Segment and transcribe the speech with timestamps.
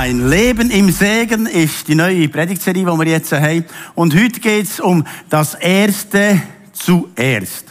[0.00, 3.66] Ein Leben im Segen ist die neue Predigtserie, die wir jetzt haben.
[3.94, 6.40] Und heute geht es um das Erste
[6.72, 7.66] zuerst.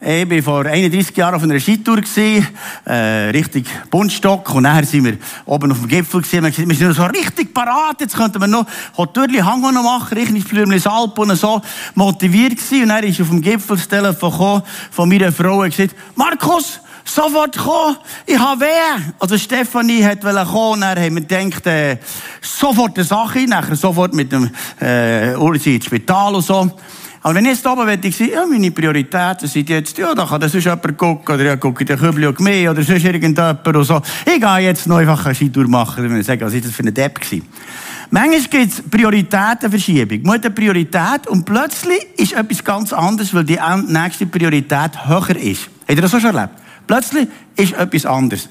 [0.00, 2.00] Ich war vor 31 Jahren auf einer Skitour,
[2.86, 2.92] äh,
[3.28, 4.54] richtig Buntstock.
[4.54, 6.44] Und nachher sind wir oben auf dem Gipfel gewesen.
[6.44, 8.00] Wir, wir sind so richtig parat.
[8.00, 8.64] Jetzt könnten wir noch
[8.96, 11.60] Hotürli Hang noch machen, richtig Flürmlis Alp und so
[11.94, 12.84] motiviert gewesen.
[12.84, 17.96] Und dann ist auf dem Gipfel das von meiner Frau und gesagt, Markus, sofort kommen,
[18.26, 19.02] ich habe weh.
[19.18, 21.98] Also Stefanie hat kommen, dann haben wir gedacht, äh,
[22.40, 26.70] sofort eine Sache, nachher sofort mit dem, äh, Ursi ins Spital und so.
[27.22, 30.40] Aber wenn ich jetzt oben würde, ich ja, meine Prioritäten sind jetzt, ja, da kann
[30.42, 33.84] das sonst jemand gucken, oder ja, gucke den Kübel und mehr, oder sonst irgendjemand und
[33.84, 34.02] so.
[34.26, 36.82] Ich gehe jetzt noch einfach eine Skitour machen, wenn ich sage, was ist das für
[36.82, 37.48] eine Depp gewesen?
[38.10, 40.22] Manchmal gibt es Prioritätenverschiebung.
[40.22, 45.36] Man hat eine Priorität und plötzlich ist etwas ganz anderes, weil die nächste Priorität höher
[45.36, 45.70] ist.
[45.88, 46.63] Habt ihr das auch schon erlebt?
[46.86, 48.48] Plötzlich ist etwas anderes.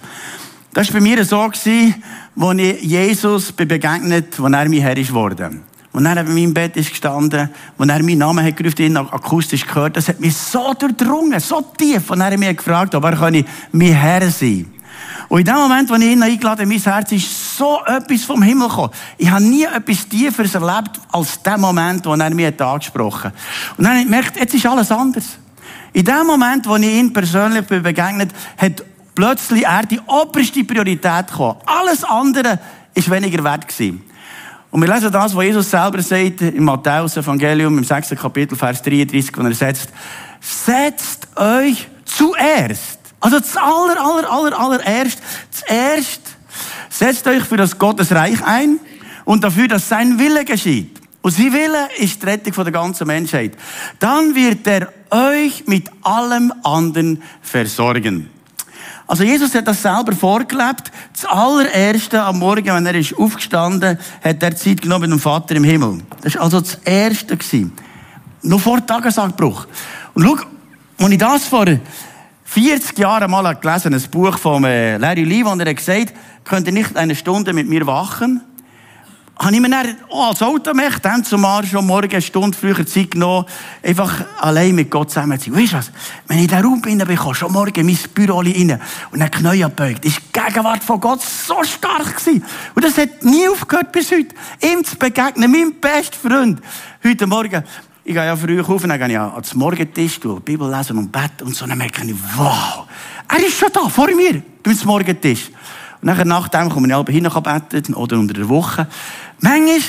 [0.73, 1.94] Das war bei mir so, als ich
[2.81, 5.62] Jesus begegnet als er mir Herr ist worden.
[5.92, 9.67] Und er in meinem Bett ist gestanden, und er meinen Namen hat gerufen, ihn akustisch
[9.67, 12.09] gehört, das hat mich so durchdrungen, so tief.
[12.09, 14.73] Und er hat mich gefragt, ob er kann mein Herr sein
[15.30, 18.42] Und in dem Moment, wo ich ihn eingeladen habe, mein Herz ist so etwas vom
[18.42, 18.92] Himmel gekommen.
[19.18, 23.34] Ich habe nie etwas Tieferes erlebt, als der Moment, wo er mich angesprochen hat.
[23.78, 25.38] Und dann habe ich gemerkt, jetzt ist alles anders.
[25.94, 28.84] In dem Moment, wo ich ihn persönlich begegnet hat
[29.16, 31.60] plötzlich er die oberste Priorität gekommen.
[31.66, 32.60] Alles andere
[32.94, 34.04] ist weniger wert gewesen.
[34.72, 38.10] Und wir lesen das, was Jesus selber sagt im Matthäus-Evangelium im 6.
[38.20, 39.90] Kapitel, Vers 33, wo er setzt,
[40.42, 43.00] setzt euch zuerst.
[43.20, 45.22] Also das aller, aller, aller, allererst,
[45.52, 46.22] zuerst
[46.90, 48.80] setzt euch für das Gottesreich ein
[49.26, 50.93] und dafür, dass sein Wille geschieht.
[51.24, 53.54] Und sein Wille ist die Rettung der ganzen Menschheit.
[53.98, 58.30] Dann wird er euch mit allem anderen versorgen.
[59.08, 60.92] Also Jesus hat das selber vorgelebt.
[61.14, 65.56] Das allererste am Morgen, wenn er ist aufgestanden, hat er Zeit genommen mit dem Vater
[65.56, 66.00] im Himmel.
[66.22, 67.38] Das war also das Erste.
[67.38, 67.72] Gewesen.
[68.42, 69.66] Noch vor Tagesabbruch.
[70.14, 70.38] Und schau,
[71.06, 71.66] als ich das vor
[72.44, 76.68] 40 Jahren mal gelesen ein Buch von äh, Larry Lee, wo er gesagt hat, könnt
[76.68, 78.42] ihr nicht eine Stunde mit mir wachen?
[79.44, 83.46] Habe ich mir dann als Automech dann zumal schon morgen eine Stunde früher Zeit genommen,
[83.81, 85.62] einfach allein mit Gott zusammen zu sein.
[85.62, 85.92] Weißt du was?
[86.28, 88.80] Wenn ich in den Raum bin, bin schon morgen in mein Büro rein
[89.12, 90.06] und dann Knie abbeugt.
[90.06, 92.44] Ist die Gegenwart von Gott so stark gewesen.
[92.74, 94.34] Und das hat nie aufgehört bis heute.
[94.62, 96.62] Ihm zu begegnen, meinem besten Freund.
[97.03, 97.64] Heute Morgen,
[98.06, 101.12] ich gehe ja früh auf und dann gehe ich ans Morgentisch, die Bibel lesen und
[101.12, 101.66] beten und so.
[101.66, 102.86] dann merke ich, wow,
[103.28, 105.50] er ist schon da, vor mir, beim Morgentisch.
[106.03, 107.30] Und nachher nach dem komme ich halb hin
[107.70, 108.88] beten oder unter der Woche.
[109.44, 109.80] Manchmal,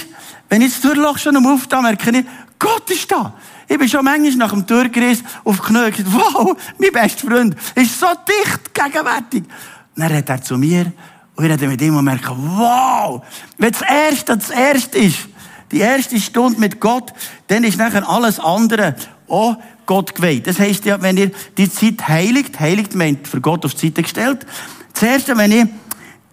[0.48, 2.25] wenn ich das Türloch schon am Aufstehen merke ich,
[2.59, 3.34] Gott ist da.
[3.69, 7.54] Ich bin schon manchmal nach dem Türgeriss auf die Knie gesagt, wow, mein bester Freund
[7.76, 9.44] ist so dicht gegenwärtig.
[9.94, 10.93] Dann redet er zu mir
[11.37, 13.22] und ich rede mit ihm und merke, wow,
[13.56, 15.28] wenn das Erste das Erste ist,
[15.70, 17.12] die erste Stunde mit Gott,
[17.47, 18.97] dann ist nachher alles andere
[19.28, 19.56] auch
[19.87, 20.48] Gott geweiht.
[20.48, 24.03] Das heisst ja, wenn ihr die Zeit heiligt, heiligt, meint für Gott auf die Seite
[24.03, 24.47] gestellt.
[24.94, 25.66] Zuerst, wenn ich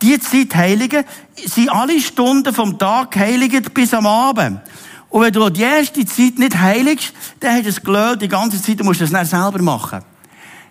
[0.01, 1.03] die Zeit heiligen,
[1.45, 4.61] sind alle Stunden vom Tag heiligt bis am Abend.
[5.09, 8.61] Und wenn du die erste Zeit nicht heiligst, dann hast du es gelöst die ganze
[8.61, 9.99] Zeit, du musst das nicht selber machen.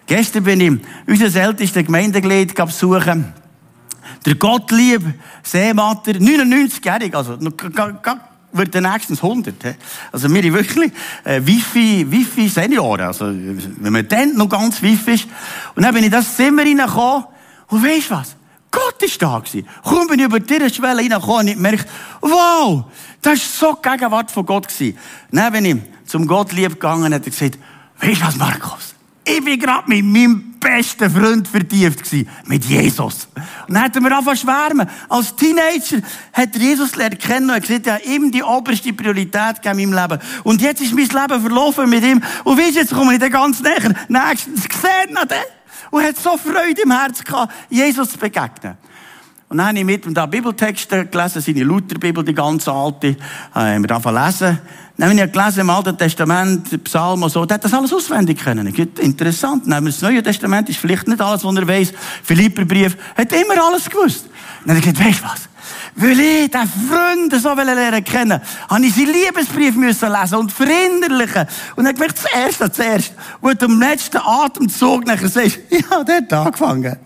[0.07, 3.33] Gestern bin ich unser ältestes Gemeindeglied besuchen.
[4.27, 5.03] Der Gottlieb
[5.43, 7.39] Seematter, 99-jährig, also
[8.53, 9.55] wird der nächstens 100.
[10.11, 10.93] Also wir sind wirklich
[11.25, 13.07] äh, Wifi, Wifi Senioren.
[13.07, 15.29] Also wenn man dann noch ganz Wifi ist.
[15.75, 17.25] Und dann bin ich in das Zimmer reingekommen
[17.69, 18.37] und weisst was?
[18.71, 19.69] Gott ist da gewesen.
[19.83, 21.85] Kaum bin ich über diese Schwelle reingekommen und ich merke,
[22.21, 22.85] wow,
[23.21, 24.97] das ist so die Gegenwart von Gott gewesen.
[25.31, 25.77] Dann bin ich
[26.07, 27.59] zum Gott lieb gegangen hat er gesagt,
[28.01, 28.95] weißt du was, Markus?
[29.25, 33.29] Ich bin gerade mit meinem besten Freund vertieft gewesen, mit Jesus.
[33.69, 34.89] Und dann hat er mir angefangen schwärmen.
[35.09, 35.99] Als Teenager
[36.33, 39.91] hat er Jesus lernen kennen und gesagt, er hat ihm die oberste Priorität gegeben in
[39.91, 40.23] meinem Leben.
[40.43, 42.23] Und jetzt ist mein Leben verlaufen mit ihm.
[42.45, 43.95] Und weißt du, jetzt komme ich dann ganz näher.
[44.09, 45.60] Nächstens gesehen den
[45.91, 48.77] und hat so Freude im Herzen gehabt, Jesus zu begegnen.
[49.49, 53.17] Und dann habe ich mit ihm da Bibeltexte gelesen, seine Lutherbibel, die ganz alte, äh,
[53.55, 54.61] haben wir davon lesen.
[54.97, 58.39] Dann habe ich gelesen im Alten Testament, Psalm und so, der hat das alles auswendig
[58.39, 58.69] können.
[58.69, 59.67] Interessant.
[59.67, 61.93] Dann haben wir das Neue Testament, ist vielleicht nicht alles, was er weiss.
[62.23, 64.27] Philipperbrief, hat immer alles gewusst.
[64.65, 65.50] dann habe ich gesagt, weißt du was?
[65.97, 71.47] Weil ich den Freund so lernen kennen habe ich seinen Liebesbrief müssen lesen und verinnerlichen.
[71.77, 73.15] Und dann gemerkt, das Erste zuerst.
[73.41, 76.97] Und am letzten Atemzug nachher sagst, ja, der hat angefangen.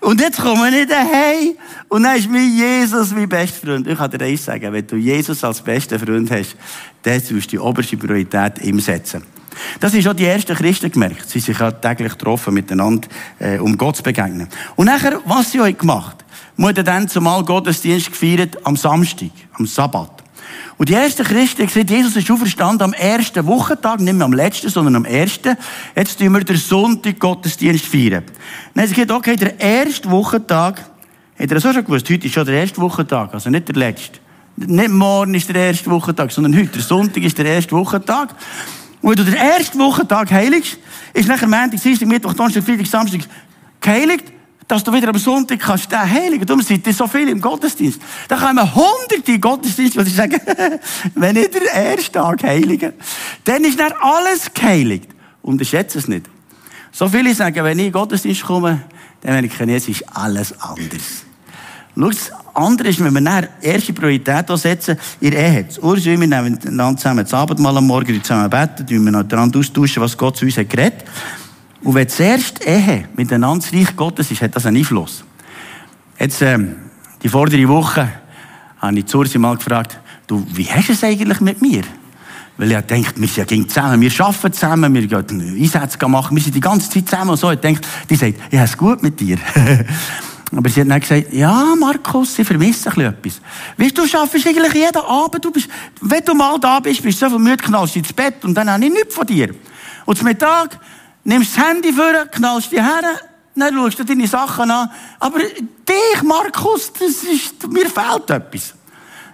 [0.00, 1.54] Und jetzt komme ich daheim
[1.88, 3.86] und dann ist mein Jesus mein bester Freund.
[3.86, 6.56] Ich kann dir eins sagen, wenn du Jesus als besten Freund hast,
[7.02, 9.22] dann sollst du die oberste Priorität ihm setzen.
[9.80, 11.28] Das ist auch die ersten Christen gemerkt.
[11.28, 13.08] Sie sich ja täglich getroffen miteinander,
[13.38, 14.48] äh, um Gott zu begegnen.
[14.76, 16.24] Und nachher, was sie euch gemacht?
[16.66, 20.24] Hat dann zumal Gottesdienst gefeiert am Samstag, am Sabbat.
[20.76, 24.32] Und die ersten Christen haben gesagt, Jesus ist auferstanden am ersten Wochentag, nicht mehr am
[24.32, 25.56] letzten, sondern am ersten.
[25.96, 28.24] Jetzt tun wir den Sonntag Gottesdienst feiern.
[28.74, 30.84] Dann haben sie gesagt, okay, der erste Wochentag,
[31.38, 34.18] hat er auch schon gewusst, heute ist schon der erste Wochentag, also nicht der letzte.
[34.56, 38.34] Nicht morgen ist der erste Wochentag, sondern heute, der Sonntag ist der erste Wochentag.
[39.00, 40.78] Und wenn du den ersten Wochentag heiligst,
[41.12, 43.20] ist nachher Montag, Dienstag, Mittwoch, Donnerstag, Freitag, Samstag
[43.80, 44.32] geheiligt,
[44.68, 46.44] dass du wieder am Sonntag kannst den heiligen.
[46.44, 48.00] Darum sind so viele im Gottesdienst.
[48.28, 50.38] Da kommen hunderte im Gottesdienst, die sagen,
[51.14, 52.92] wenn ich den ersten Tag heilige,
[53.44, 55.08] dann ist dann alles geheiligt.
[55.40, 56.26] Unterschätze es nicht.
[56.92, 58.82] So viele sagen, wenn ich in Gottesdienst komme,
[59.22, 61.24] dann merke ich, es ist alles anders.
[61.96, 65.64] Schau, das andere ist, wenn wir nachher erste Priorität setzen, ihr Ehe.
[65.64, 69.58] Das Ursula, wir nehmen dann zusammen das Abendmahl am Morgen, zusammen beten, tun wir miteinander
[69.58, 71.04] austauschen, was Gott zu uns hat geredet.
[71.82, 75.24] Und wenn zuerst Ehe miteinander das Reich Gottes ist, hat das einen Einfluss.
[76.18, 76.76] Jetzt, ähm,
[77.22, 78.08] die vordere Woche,
[78.78, 81.82] habe ich Zursi mal gefragt, du, wie hast du es eigentlich mit mir?
[82.56, 86.42] Weil ich denkt, wir sind ja zusammen, wir arbeiten zusammen, wir gehen Einsätze machen, wir
[86.42, 87.50] sind die ganze Zeit zusammen und so.
[87.52, 89.38] Ich denke, die sagt, ich habe es gut mit dir.
[90.56, 93.40] Aber sie hat dann gesagt, ja, Markus, ich vermisse ein etwas.
[93.76, 95.68] Weißt du, du schaffst eigentlich jeden Abend, du bist,
[96.00, 98.70] wenn du mal da bist, bist du so viel müde, knallst ins Bett und dann
[98.70, 99.54] habe ich nichts von dir.
[100.06, 100.80] Und zum Mittag
[101.28, 103.02] nimmst das Handy vor, knallst dich her,
[103.54, 104.90] dann schaust du deine Sachen an.
[105.18, 108.74] Aber dich, Markus, das ist, mir fehlt etwas.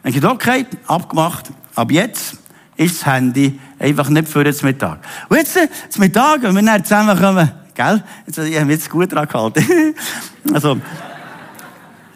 [0.02, 2.36] Dann ich okay, abgemacht, ab jetzt
[2.76, 4.98] ist das Handy einfach nicht für den Mittag.
[5.28, 5.58] Und jetzt,
[5.88, 8.04] zum Mittag, wenn wir dann zusammenkommen, Gell?
[8.26, 9.94] Jetzt, ich habe mich jetzt gut dran gehalten.
[10.52, 10.80] also,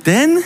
[0.05, 0.39] dann,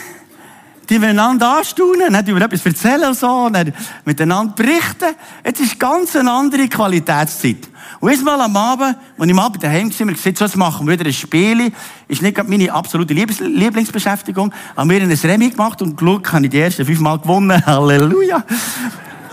[0.88, 3.72] die miteinander anstaunen, dann über etwas erzählen und so, dann
[4.04, 5.14] miteinander berichten.
[5.44, 7.68] Jetzt ist ganz eine andere Qualitätszeit.
[8.00, 10.56] Und jetzt mal am Abend, als ich mal bei daheim war, wir gesagt, so, jetzt
[10.56, 11.72] machen wir wieder ein Spiel.
[12.08, 14.52] Ist nicht meine absolute Lieblingsbeschäftigung.
[14.76, 17.64] Haben wir ein Remi gemacht und geschaut, habe ich die ersten fünf Mal gewonnen.
[17.66, 18.44] Halleluja.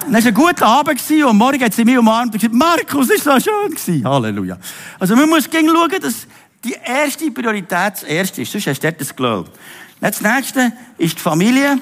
[0.02, 3.24] Dann war ein guter Abend und morgen hat sie mich umarmt und gesagt, Markus, ist
[3.24, 4.06] so schön gewesen.
[4.06, 4.58] Halleluja.
[5.00, 6.28] Also man muss schauen, dass
[6.64, 8.52] die erste Priorität das erste ist.
[8.52, 9.50] Sonst hast du das Glauben.
[10.02, 11.80] Das nächste ist die Familie.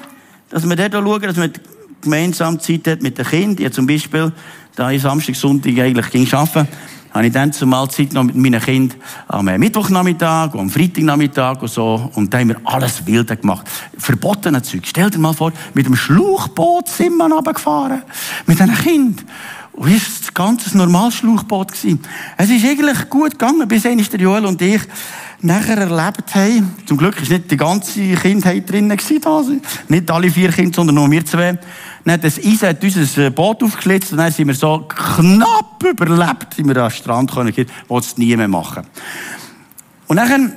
[0.50, 1.52] Dass wir dort schauen, dass man
[2.00, 3.64] gemeinsam Zeit hat mit den Kindern.
[3.64, 4.32] Ja, zum Beispiel,
[4.76, 6.68] da ich Samstag, Sonntag eigentlich ging arbeiten,
[7.12, 8.98] habe ich dann zumal Zeit noch mit meinen Kindern
[9.28, 12.10] am Mittwochnachmittag und am Freitagnachmittag und so.
[12.14, 13.66] Und da haben wir alles Wilde gemacht.
[13.96, 14.82] Verbotene Zeug.
[14.84, 18.02] Stell dir mal vor, mit dem Schlauchboot sind wir runtergefahren.
[18.46, 19.24] Mit einem Kind.
[19.78, 21.70] Und es war ein ganz normales Schlauchboot.
[21.72, 24.82] Es ist eigentlich gut gegangen, bis einmal der Joel und ich
[25.40, 26.74] nachher erlebt haben.
[26.84, 29.52] Zum Glück war nicht die ganze Kindheit drinnen gewesen, also
[29.86, 31.56] nicht alle vier Kinder, sondern nur wir zwei.
[32.04, 36.54] Dann das Eis hat unser äh, Boot aufgeschlitzt und dann sind wir so knapp überlebt,
[36.54, 37.54] sind wir an den Strand gekommen,
[37.86, 38.84] wo es nie mehr machen.
[40.08, 40.54] Und dann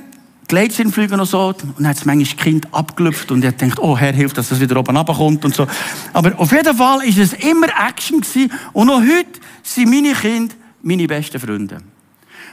[0.52, 1.54] Gleitschirmflüge und so.
[1.78, 4.60] Und hat es manchmal das Kind abgelüpft und er denkt, oh Herr, hilft, dass das
[4.60, 5.66] wieder oben runterkommt und so.
[6.12, 8.52] Aber auf jeden Fall ist es immer Action gewesen.
[8.74, 11.78] Und auch heute sind meine Kinder meine besten Freunde.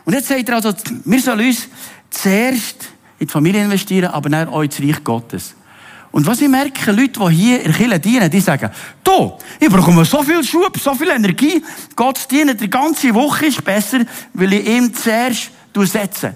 [0.06, 0.74] Und jetzt sagt er also,
[1.04, 1.68] wir sollen uns
[2.10, 5.56] zuerst in die Familie investieren, aber dann auch ins Reich Gottes.
[6.12, 8.72] Und was ich merke, Leute, die hier in Kirche dienen, die sagen,
[9.04, 11.64] du, ich bekomme so viel Schub, so viel Energie,
[11.96, 14.00] Gott zu dienen, die ganze Woche ist besser,
[14.34, 16.36] weil ich ihm zuerst setze.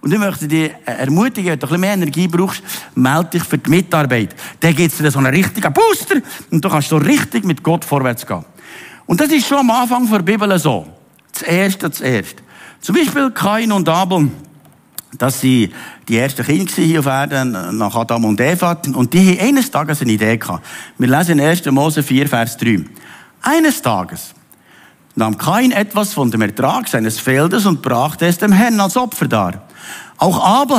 [0.00, 2.62] Und ich möchte dich ermutigen, wenn du ein bisschen mehr Energie brauchst,
[2.94, 4.34] melde dich für die Mitarbeit.
[4.60, 6.16] Dann gibt es dir so einen richtigen Booster
[6.50, 8.44] und du kannst so richtig mit Gott vorwärts gehen.
[9.06, 10.86] Und das ist schon am Anfang der Bibel so.
[11.32, 12.42] Das Erste, das Erste.
[12.80, 14.30] Zum Beispiel Kain und Abel
[15.18, 15.70] dass sie
[16.08, 18.76] die ersten Kinder hier auf Erden, nach Adam und Eva.
[18.94, 20.64] Und die haben eines Tages eine Idee gehabt.
[20.98, 21.66] Wir lesen in 1.
[21.66, 22.84] Mose 4, Vers 3.
[23.42, 24.34] Eines Tages
[25.16, 29.26] nahm Kain etwas von dem Ertrag seines Feldes und brachte es dem Herrn als Opfer
[29.26, 29.62] dar.
[30.20, 30.76] Auch Abel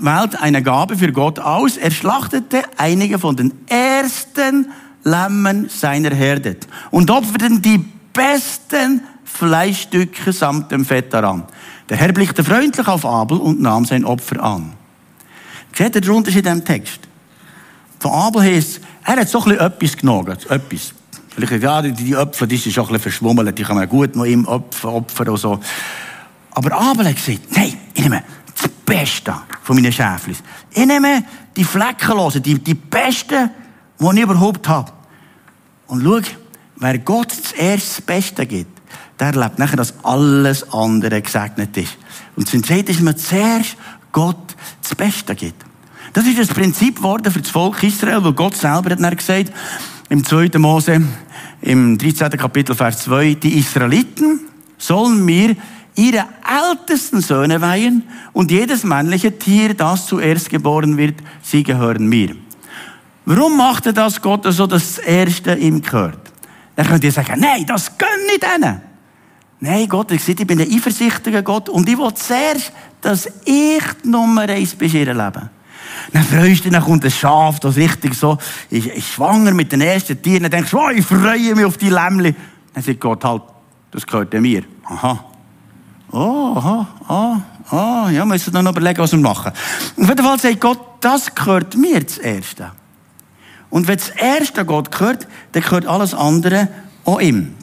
[0.00, 1.76] wählt eine Gabe für Gott aus.
[1.76, 4.72] Er schlachtete einige von den ersten
[5.04, 6.56] Lämmen seiner Herde
[6.90, 11.44] und opferte die besten Fleischstücke samt dem Fett daran.
[11.90, 14.72] Der Herr blickte freundlich auf Abel und nahm sein Opfer an.
[15.74, 17.00] Seht ihr den Unterschied in diesem Text?
[17.98, 20.94] Von Abel heisst, er hat so ein etwas genommen, etwas.
[21.28, 24.46] Vielleicht, ja, die, Opfer, die sind schon ein verschwummelt, die kann man gut noch ihm
[24.46, 25.60] Opfer, Opfer und so.
[26.52, 28.22] Aber Abel hat gesagt, nein, ich nehme
[28.88, 30.42] das Beste von meinen Schäflis.
[30.70, 31.24] Ich nehme
[31.56, 33.50] die Fleckenlosen, die, die Besten,
[33.98, 34.92] die ich überhaupt habe.
[35.86, 36.20] Und schau,
[36.76, 38.80] wer Gott zuerst das Beste gibt,
[39.20, 41.96] der erlebt nachher, dass alles andere gesegnet ist.
[42.36, 43.76] Und zum Zweiten ist, dass man zuerst
[44.12, 45.64] Gott das Beste gibt.
[46.12, 49.52] Das ist das Prinzip geworden für das Volk Israel, wo Gott selber hat gesagt,
[50.08, 50.58] im 2.
[50.58, 51.02] Mose,
[51.60, 52.30] im 13.
[52.30, 54.40] Kapitel, Vers 2, die Israeliten
[54.78, 55.56] sollen mir
[55.98, 62.36] ihre ältesten Söhne weihen und jedes männliche Tier, das zuerst geboren wird, sie gehören mir.
[63.24, 66.20] Warum macht er das Gott so, dass das Erste ihm gehört?
[66.76, 68.80] Dann könnt ihr sagen, nein, das gönne ich denen.
[69.60, 74.08] Nein, Gott gesagt, ich bin ein eifersüchtiger Gott und ich will zuerst, dass ich die
[74.08, 75.50] Nummer eins bin in ihrem Leben.
[76.12, 78.38] Dann freust du dich, dann kommt ein Schaf, das richtig so,
[78.70, 81.76] ist, ist schwanger mit den ersten Tieren, dann denkst du, oh, ich freue mich auf
[81.76, 82.34] die Lämmli.
[82.72, 83.42] Dann sagt Gott halt,
[83.90, 84.62] das gehört mir.
[84.84, 85.27] Aha.
[86.10, 89.52] Oh, aha, ah, ah, ja, müssen wir noch überlegen, was wir machen.
[89.96, 92.72] Auf jeden Fall sagt Gott, das gehört mir das Erste.
[93.70, 96.68] Und wenn das Erste Gott gehört, dann gehört alles andere
[97.04, 97.54] auch ihm.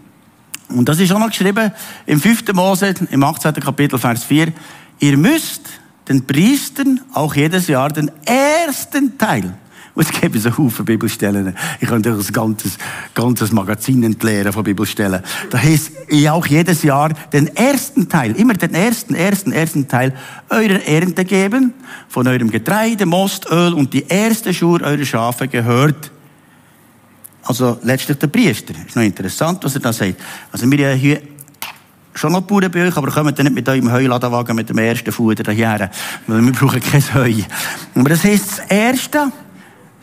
[0.70, 1.72] Und das ist auch noch geschrieben
[2.06, 2.54] im 5.
[2.54, 3.54] Mose, im 18.
[3.56, 4.54] Kapitel, Vers 4.
[5.00, 5.62] Ihr müsst
[6.08, 9.56] den Priestern auch jedes Jahr den ersten Teil
[9.96, 11.56] und es gibt so Haufen Bibelstellen.
[11.80, 12.78] Ich könnte euch ein ganzes,
[13.14, 15.24] ganzes Magazin entleeren von Bibelstellen.
[15.50, 15.92] Da heißt
[16.30, 20.14] auch jedes Jahr den ersten Teil, immer den ersten, ersten, ersten Teil
[20.50, 21.74] eurer Ernte geben,
[22.10, 26.12] von eurem Getreide, Most, Öl und die erste Schur eurer Schafe gehört.
[27.44, 28.74] Also letztlich der Priester.
[28.86, 30.16] Ist noch interessant, was er da sagt.
[30.52, 31.22] Also wir haben hier
[32.16, 35.12] schon noch Bauern bei euch, aber kommt dann nicht mit eurem Heuladenwagen mit dem ersten
[35.12, 35.92] Fuder daher,
[36.28, 37.44] weil wir brauchen kein Heu.
[37.94, 39.32] Aber das heisst, das Erste,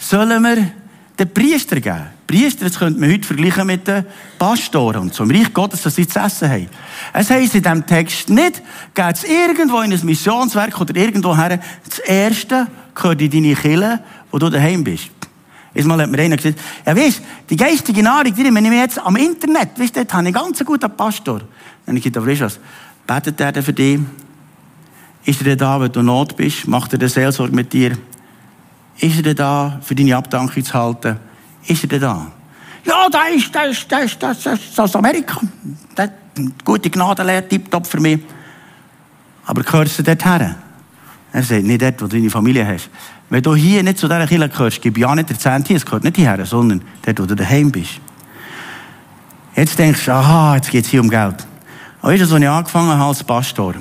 [0.03, 0.73] sollen wir
[1.19, 2.07] den Priester geben.
[2.27, 4.05] Priester, das könnte man heute vergleichen mit den
[4.39, 5.21] Pastoren und.
[5.21, 6.69] Im Reich Gottes, dass sie zu essen haben.
[7.13, 8.63] Es heisst in diesem Text nicht,
[8.95, 14.01] geht es irgendwo in ein Missionswerk oder irgendwo her, das Erste gehört in deine Kille,
[14.31, 15.11] wo du daheim bist.
[15.75, 19.17] Einmal hat mir einer gesagt, ja weisst, die geistige Nahrung, die nehme ich jetzt am
[19.17, 21.39] Internet, weisst, dort habe ich einen ganz guten Pastor.
[21.39, 21.49] Dann
[21.89, 22.59] habe ich gesagt, aber du was,
[23.07, 24.01] betet er denn für dich?
[25.25, 26.67] Ist er da, wenn du Not bist?
[26.67, 27.97] Macht er eine Seelsorge mit dir?
[29.03, 31.17] Ist er denn da, für deine Abdankung zu halten?
[31.67, 32.27] Ist er denn da?
[32.85, 35.41] Ja, da ist, da ist, da ist, das ist aus Amerika.
[35.97, 36.11] Das
[36.65, 38.21] gute Gnadenlehre, tipptopp für mich.
[39.45, 40.55] Aber gehörst du dort her?
[41.33, 42.91] Er sagt, nicht dort, wo du deine Familie hast.
[43.29, 45.85] Wenn du hier nicht zu dieser Kirche gehörst, gib ja nicht der Zehnt hier, es
[45.85, 48.01] gehört nicht hierher, sondern dort, wo du daheim bist.
[49.57, 51.45] Jetzt denkst du, aha, jetzt geht es hier um Geld.
[52.03, 53.75] Und weißt du, als ich angefangen habe als Pastor,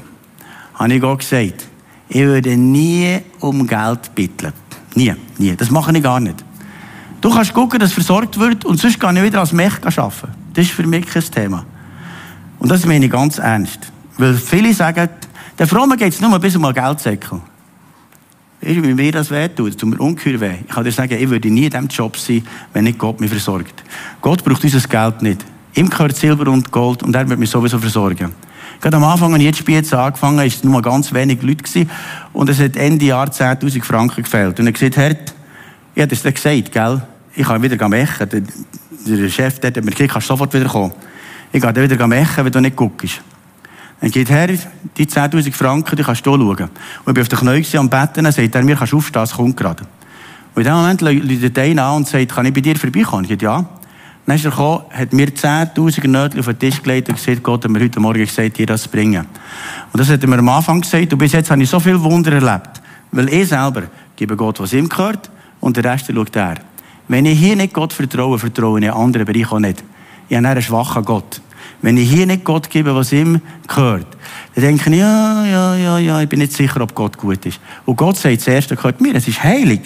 [0.74, 1.68] habe ich Gott gesagt,
[2.10, 4.54] ich würde nie um Geld bitteln.
[4.96, 5.56] Nie, nie.
[5.56, 6.44] Das mache ich gar nicht.
[7.22, 10.30] Du kannst gucken, dass versorgt wird und sonst kann ich wieder als Mech arbeiten.
[10.54, 11.66] Das ist für mich kein Thema.
[12.60, 13.92] Und das meine ich ganz ernst.
[14.18, 15.10] Weil viele sagen,
[15.58, 17.40] der Fromme geht es nur bis um einen Geldsäckel.
[18.62, 20.56] Du, wie mir das wehtut, tut mir ungeheuer weh.
[20.68, 22.44] Ich kann dir sagen, ich würde nie in diesem Job sein,
[22.74, 23.84] wenn nicht Gott mich versorgt.
[24.22, 25.46] Gott braucht unser Geld nicht.
[25.74, 28.32] Ihm gehört Silber und Gold und er wird mich sowieso versorgen.
[28.82, 31.90] Gerade am Anfang, als ich jetzt Spiez angefangen habe, waren nur ganz wenige Leute gewesen,
[32.34, 34.60] und es hat Ende Jahr 10.000 Franken gefehlt.
[34.60, 35.16] Und er gesagt, Herr,
[35.94, 37.02] ich habe es dir gesagt, gell?
[37.36, 38.30] Ich kann wieder mechen.
[38.30, 38.42] Der,
[39.08, 40.92] der Chef dort hat mir gesagt, kannst sofort wieder kommen.
[41.52, 43.22] Ich gehe dann wieder mechen, wenn du nicht guckst.
[44.00, 46.42] Dann geht Herr, die 10.000 Franken, die kannst du schauen.
[46.50, 46.70] Und
[47.08, 49.34] ich bin auf den Knien am Betten, dann sagt er mir, kannst du aufstehen, es
[49.34, 49.84] kommt gerade.
[50.56, 53.26] Und in dem Moment läutet einer an und sagt, kann ich bei dir vorbeikommen?
[53.26, 53.66] Ich sage, ja.
[54.26, 57.64] Dann ist er gekommen, hat mir 10.000 Nötchen auf den Tisch gelegt und gesagt, Gott
[57.64, 59.26] hat mir heute Morgen gesagt, dir das zu bringen.
[59.92, 62.00] Und das hat er mir am Anfang gesagt, und bis jetzt habe ich so viel
[62.00, 62.82] Wunder erlebt.
[63.12, 63.84] Weil ich selber
[64.16, 66.56] gebe Gott, was ihm gehört, und der Rest schaut er.
[67.08, 69.84] Wenn ich hier nicht Gott vertraue, vertraue ich in anderen Bereichen auch nicht.
[70.30, 71.42] Ich habe einen schwachen Gott.
[71.82, 74.08] Wenn ich hier nicht Gott gebe, was ihm gehört,
[74.56, 77.60] dann denke ich, ja, ja, ja, ja, ich bin nicht sicher, ob Gott gut ist.
[77.86, 79.82] Und Gott sagt, das Erste gehört mir, es ist heilig.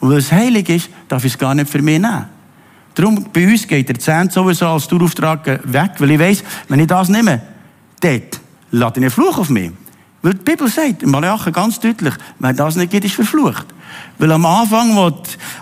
[0.00, 2.37] Und weil es heilig ist, darf ich es gar nicht für mich nehmen.
[2.98, 6.88] Darum, bei uns geht der Zehnt sowieso als Tourauftrag weg, weil ich weiss, wenn ich
[6.88, 7.40] das nehme,
[8.00, 8.40] dort
[8.72, 9.70] lade ich einen Fluch auf mich.
[10.20, 13.66] Weil die Bibel sagt, im Malachi ganz deutlich, wer das nicht geht, ist verflucht.
[14.18, 15.12] Weil am Anfang, wo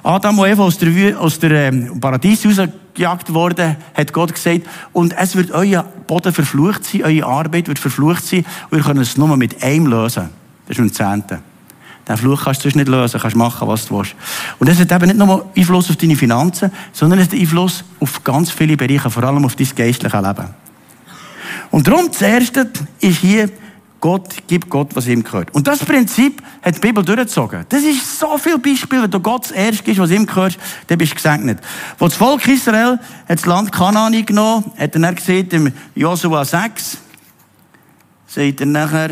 [0.02, 4.62] Adam und Eva aus der, aus der ähm, Paradies rausgejagt wurden, hat Gott gesagt,
[4.95, 9.00] und es wird euer Boden verflucht sein, eure Arbeit wird verflucht sein, und ihr könnt
[9.00, 10.31] es nur mit einem lösen.
[10.66, 11.40] Das ist ein Zehnte.
[12.08, 14.14] Den Fluch kannst du nicht lösen, kannst machen, was du willst.
[14.58, 18.22] Und das hat eben nicht nur Einfluss auf deine Finanzen, sondern es hat Einfluss auf
[18.22, 20.54] ganz viele Bereiche, vor allem auf dein geistliche Leben.
[21.70, 22.70] Und darum, das Erste
[23.00, 23.50] ist hier,
[24.00, 25.52] Gott gibt Gott, was ihm gehört.
[25.54, 27.64] Und das Prinzip hat die Bibel durchgezogen.
[27.68, 30.98] Das ist so viel Beispiel, wenn du Gott das Erste ist, was ihm gehört, dann
[30.98, 31.58] bist du gesegnet.
[31.98, 36.44] Wo das Volk Israel hat das Land Kanaan eingenommen, hat er dann gesehen, im Josua
[36.44, 36.98] 6,
[38.26, 39.10] sagt er nachher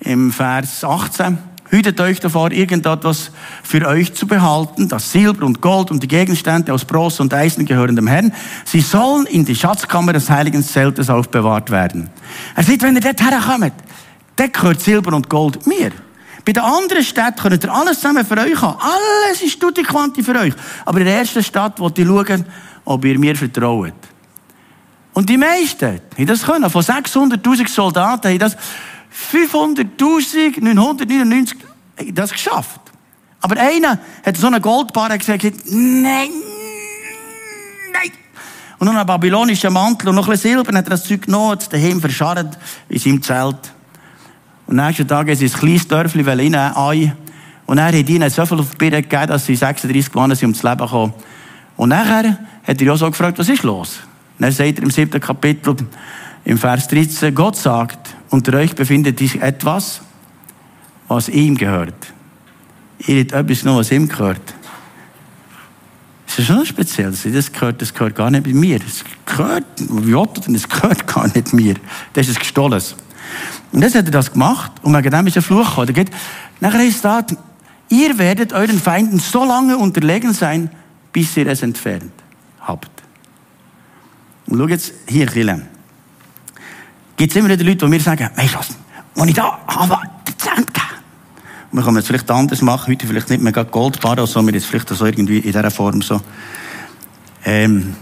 [0.00, 1.38] im Vers 18,
[1.70, 3.30] Hütet euch davor, irgendetwas
[3.62, 7.64] für euch zu behalten, das Silber und Gold und die Gegenstände aus Bronze und Eisen
[7.64, 8.32] gehören dem Herrn.
[8.64, 12.10] Sie sollen in die Schatzkammer des Heiligen Zeltes aufbewahrt werden.
[12.56, 13.72] Er sagt, wenn ihr dort herkommt,
[14.34, 15.92] dort gehört Silber und Gold mir.
[16.44, 18.78] Bei den anderen Städten könnt ihr alles zusammen für euch haben.
[18.80, 20.54] Alles ist tutti quanti für euch.
[20.84, 22.44] Aber in der ersten Stadt wollt ihr schauen,
[22.84, 23.92] ob ihr mir vertraut.
[25.12, 26.70] Und die meisten haben das können.
[26.70, 28.56] Von 600.000 Soldaten haben das
[29.12, 31.56] 500.999
[32.12, 32.80] das geschafft.
[33.40, 36.28] Aber einer hat so einen Goldbar gesagt, nein,
[37.92, 38.10] nein.
[38.78, 41.52] Und noch einen babylonischen Mantel und noch ein bisschen Silber hat er das Zeug genommen,
[41.52, 43.72] hat es daheim verscharrt in seinem Zelt.
[44.66, 47.12] Und am nächsten Tag ist ein kleines Dörfli rein, ein.
[47.66, 50.48] Und er hat ihnen so viel auf die Birne gegeben, dass sie 36 Mann sind
[50.48, 51.12] ums Leben gekommen.
[51.76, 54.00] Und nachher hat er auch so gefragt, was ist los?
[54.38, 55.76] Und dann sagt er im siebten Kapitel,
[56.44, 60.00] im Vers 13, Gott sagt, unter euch befindet sich etwas,
[61.08, 62.12] was ihm gehört.
[63.06, 64.54] Ihr habt etwas noch, was ihm gehört.
[66.26, 67.10] Das ist schon speziell.
[67.10, 68.78] Das gehört, das gehört gar nicht mir.
[68.78, 71.74] Das gehört, wie Otto, das gehört gar nicht mir.
[72.12, 72.94] Das ist ein Gestohlenes.
[73.72, 76.10] Und jetzt hat er das gemacht und wegen dem ist ein Fluch gekommen.
[76.60, 77.24] Nachher ist da,
[77.88, 80.70] ihr werdet euren Feinden so lange unterlegen sein,
[81.12, 82.12] bis ihr es entfernt
[82.60, 82.90] habt.
[84.46, 85.66] Und schau jetzt hier, Chile.
[87.20, 88.68] Gibt es immer wieder Leute, die mir sagen, weißt du was,
[89.14, 90.86] wenn ich da habe, den Cent geben.
[91.70, 94.88] Wir können es vielleicht anders machen, heute vielleicht nicht mehr Goldbarren, sondern wir jetzt vielleicht
[94.88, 96.18] so irgendwie in dieser Form so.
[97.44, 97.94] Ähm,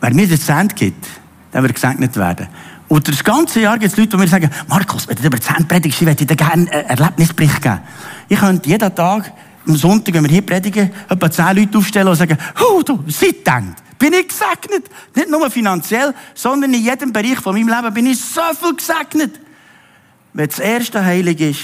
[0.00, 1.04] wer mir den Cent gibt,
[1.52, 2.46] der wird gesegnet werden.
[2.86, 5.66] Und das ganze Jahr gibt es Leute, die mir sagen, Markus, wenn du über Cent
[5.66, 7.80] predigst, ich würde dir gerne einen Erlebnisbericht geben.
[8.28, 9.32] Ich könnte jeden Tag,
[9.66, 13.74] am Sonntag, wenn wir hier predigen, etwa zehn Leute aufstellen und sagen, oh, du, seitdem
[13.98, 14.90] bin ich gesegnet.
[15.14, 19.40] Nicht nur finanziell, sondern in jedem Bereich von meinem Leben bin ich so viel gesegnet.
[20.32, 21.60] Wenn das Erste heilig ist,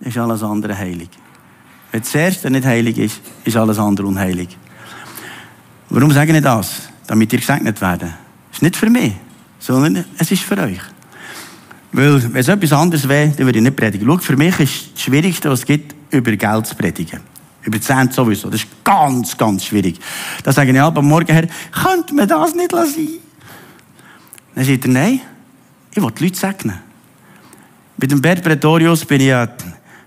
[0.00, 1.08] ist alles andere heilig.
[1.92, 4.56] Wenn das Erste nicht heilig ist, ist alles andere unheilig.
[5.88, 6.88] Warum sage ich das?
[7.06, 8.10] Damit ihr gesegnet werdet.
[8.10, 9.12] Das ist nicht für mich,
[9.58, 10.80] sondern es ist für euch.
[11.92, 14.06] Weil, wenn es etwas anderes wäre, dann würde ich nicht predigen.
[14.08, 17.20] Schau, für mich ist das Schwierigste, was es gibt, über Geld zu predigen.
[17.62, 18.50] Über Zehnt sowieso.
[18.50, 19.98] Das ist ganz, ganz schwierig.
[20.42, 23.08] Da sage ich aber morgen her, könnte man das nicht lassen?
[24.54, 25.20] Dann sagt er, nein,
[25.92, 26.78] ich will die Leute segnen.
[27.96, 29.48] Mit dem Bert Pretorius bin ich ja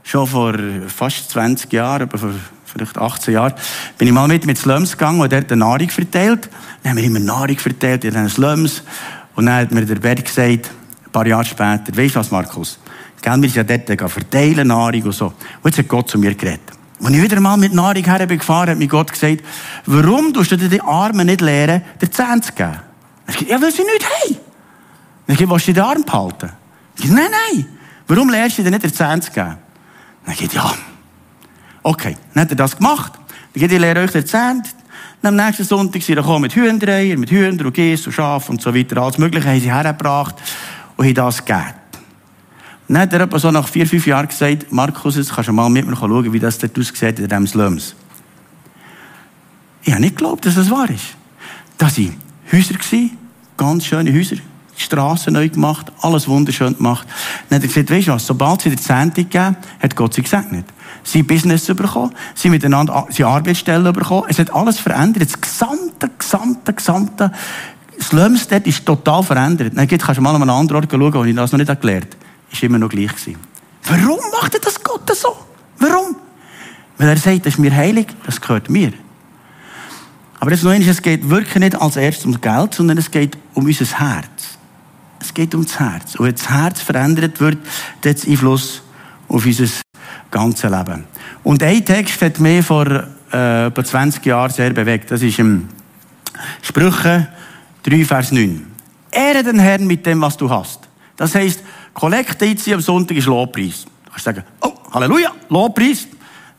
[0.03, 0.53] schon vor
[0.87, 2.31] fast 20 Jahren, aber vor
[2.65, 3.53] vielleicht 18 Jahren,
[3.97, 6.49] bin ich mal mit mit Slums gegangen und der hat Nahrung verteilt.
[6.83, 8.83] Dann haben wir immer Nahrung verteilt in den Slums.
[9.35, 10.69] Und dann hat mir der Bert gesagt,
[11.05, 12.79] ein paar Jahre später, weißt du was, Markus?
[13.27, 15.25] Gell, wir sind ja dort verteilen Nahrung und so.
[15.25, 15.35] Und
[15.65, 16.61] jetzt hat Gott zu mir geredet.
[17.03, 19.43] Als ich wieder mal mit Nahrung her bin hat mir Gott gesagt,
[19.85, 22.79] warum tust du dir die Armen nicht lehren, dir Zähne zu geben?
[23.27, 24.37] Ich gesagt, ja, weil sie nicht haben.
[25.27, 26.51] Ich gesagt, willst du die Arme behalten?
[26.95, 27.65] Ich gesagt, nein, nein.
[28.07, 29.57] Warum lehrst du dir nicht, dir Zähne zu geben?
[30.25, 30.73] Dann ich ja.
[31.83, 33.11] Okay, dann hat er das gemacht.
[33.53, 34.63] Dann geht ich lehre euch Zähne.
[35.21, 38.61] Dann am nächsten Sonntag sind sie mit Hühnereier, mit Hühnern und Gäse und Schaf und
[38.61, 39.01] so weiter.
[39.01, 40.35] Alles Mögliche haben sie hergebracht
[40.95, 41.73] und haben das gegeben.
[42.87, 45.69] Dann hat er etwa so nach vier, fünf Jahren gesagt, Markus, jetzt kannst du mal
[45.69, 47.95] mit mir schauen, wie das dort aussieht in diesem Slums.
[49.83, 51.15] Ich habe nicht geglaubt, dass das wahr ist.
[51.77, 52.15] Das waren
[52.51, 52.75] Häuser,
[53.57, 57.07] ganz schöne Häuser, die Straßen neu gemacht, alles wunderschön gemacht.
[57.49, 60.21] Dann hat er gesagt, weißt du was, sobald sie die Zehnte gegeben hat Gott sie
[60.21, 60.65] gesegnet.
[61.03, 64.23] Sie Business bekommen, sie miteinander, sie Arbeitsstellen bekommen.
[64.29, 65.29] Es hat alles verändert.
[65.29, 67.31] Das gesamte, gesamte, gesamte
[67.99, 69.73] Slums dort ist total verändert.
[69.75, 72.07] Dann kannst du mal an einen anderen Ort schauen, wo ich das noch nicht gelernt
[72.13, 73.37] habe ist immer noch gleich gewesen.
[73.83, 75.35] Warum macht er das Gott so?
[75.79, 76.15] Warum?
[76.97, 78.91] Weil er sagt, das ist mir heilig, das gehört mir.
[80.39, 83.37] Aber jetzt noch einmal, es geht wirklich nicht als erstes ums Geld, sondern es geht
[83.53, 84.57] um unser Herz.
[85.19, 86.15] Es geht um das Herz.
[86.15, 87.57] Und wenn das Herz verändert wird,
[88.01, 88.83] dann hat es Einfluss
[89.27, 89.65] auf unser
[90.31, 91.05] ganzes Leben.
[91.43, 92.85] Und ein Text hat mich vor
[93.33, 95.11] äh, etwa 20 Jahren sehr bewegt.
[95.11, 95.69] Das ist im
[96.61, 97.27] Sprüche
[97.83, 98.65] 3, Vers 9.
[99.11, 100.87] Ehre den Herrn mit dem, was du hast.
[101.15, 101.63] Das heisst,
[101.97, 103.85] Kollekte einziehen am Sonntag ist Lobpreis.
[104.05, 106.07] Du kannst sagen, oh, Halleluja, Lobpreis.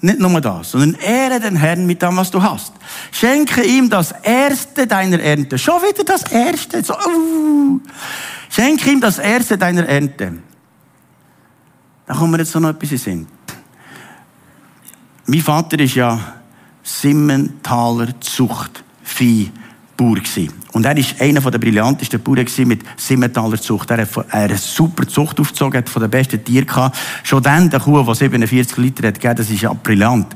[0.01, 2.73] Nicht nur das, sondern ehre den Herrn mit dem, was du hast.
[3.13, 5.57] Schenke ihm das Erste deiner Ernte.
[5.59, 6.83] Schon wieder das Erste.
[6.83, 7.81] So, uh.
[8.49, 10.39] Schenke ihm das Erste deiner Ernte.
[12.07, 13.27] Da kommen wir jetzt noch etwas in Sinn.
[15.27, 16.19] Mein Vater ist ja
[16.83, 19.53] Simmentaler Zuchtvieh
[19.99, 20.17] Bauer.
[20.73, 23.91] Und er war einer der brillantesten Bauern mit Simmentaler Zucht.
[23.91, 26.97] Er hat eine super Zucht aufgezogen, hat von den besten Tieren gehabt.
[27.25, 30.35] Schon dann, der Kuh, die 47 Liter hat gegeben, das ist ja brillant.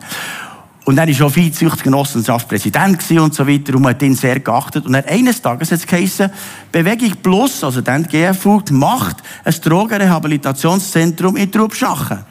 [0.85, 4.85] Und er war schon Viehzuchtgenossenschaftspräsident und so weiter und man hat ihn sehr geachtet.
[4.85, 6.29] Und eines Tages hat es geheißen,
[6.73, 12.25] Bewegung Plus, also dann GFU, macht ein Drogenrehabilitationszentrum in Trubschachen.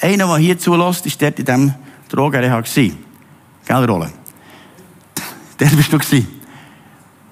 [0.00, 1.74] Einer, der hier zulässt, war dort in diesem
[2.08, 2.62] Drogenreha.
[2.62, 4.10] Gell, Rolle?
[5.58, 6.35] Der bist du gewesen.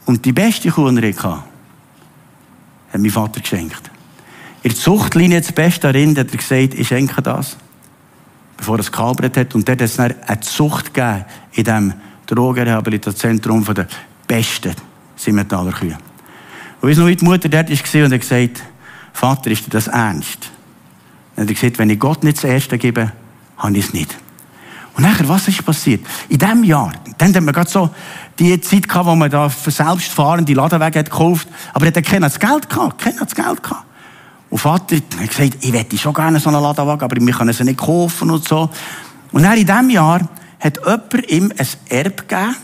[0.07, 1.43] Und die beste Kuh, die ich hatte,
[2.93, 3.91] hat mein Vater geschenkt.
[4.63, 7.57] In der Zuchtlinie das beste darin, hat er gesagt, ich schenke das.
[8.57, 9.55] Bevor er es gekalbert hat.
[9.55, 11.93] Und dort hat es dann eine Zucht gegeben in diesem
[12.27, 13.87] Drogenrehabilitationszentrum den
[14.27, 14.75] besten
[15.17, 15.99] Simmentaler Kühe.
[16.81, 18.63] Und wie noch wie die Mutter dort war und hat gesagt,
[19.13, 20.51] Vater, ist dir das ernst?
[21.37, 23.13] Dann hat er gesagt, wenn ich Gott nicht das Erste gebe,
[23.57, 24.17] habe ich es nicht.
[24.97, 26.07] Und nachher, was ist passiert?
[26.29, 27.91] In diesem Jahr, dann haben wir gerade so
[28.39, 32.29] die Zeit gehabt, wo man da für selbstfahrende Ladenwege hat gekauft, aber er hat keiner
[32.29, 33.85] das Geld gehabt, keiner das Geld gehabt.
[34.51, 37.65] Und Vater hat gesagt, ich hätte schon gerne so einen Ladenwagen, aber wir können sie
[37.65, 38.71] nicht kaufen und so.
[39.33, 40.21] Und dann in diesem Jahr
[40.61, 42.57] hat jemand ihm ein Erb gegeben,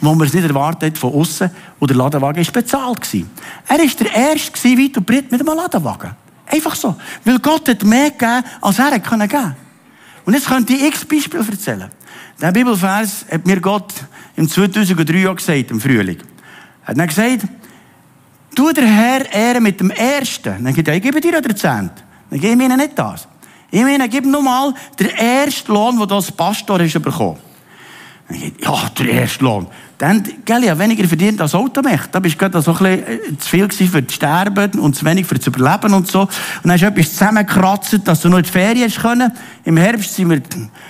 [0.00, 3.00] wo man es nicht erwartet hat von außen, und der Ladenwagen war bezahlt.
[3.00, 3.30] Gewesen.
[3.68, 6.10] Er war der Erste weit und breit mit einem Ladenwagen.
[6.46, 6.96] Einfach so.
[7.24, 9.56] Weil Gott hat mehr gegeben, als er geben konnte.
[10.24, 11.90] Und jetzt könnte ich x Beispiele erzählen.
[12.42, 13.94] Der Bibelvers hat mir Gott
[14.34, 16.18] im 2003 auch gesagt, im Frühling.
[16.82, 17.46] Er hat dann gesagt,
[18.56, 20.64] du der Herr ehren mit dem Ersten.
[20.64, 21.92] Dann sagt er, ich gebe dir den Zehnt.
[22.30, 23.28] Dann gebe ich ihnen nicht das.
[23.70, 27.38] Ich meine, gib nur mal den ersten Lohn, den du als Pastor hast bekommen.
[28.60, 29.66] Ja, der erste Lohn.
[29.98, 32.00] Dann, gell, ja, weniger verdient als Automech.
[32.10, 35.26] Da bist du gerade so ein äh, zu viel für das Sterben und zu wenig
[35.26, 36.22] für das Überleben und so.
[36.22, 36.30] Und
[36.64, 39.32] dann hast du etwas zusammengekratzt, dass du noch in die Ferien können.
[39.64, 40.42] Im Herbst sind wir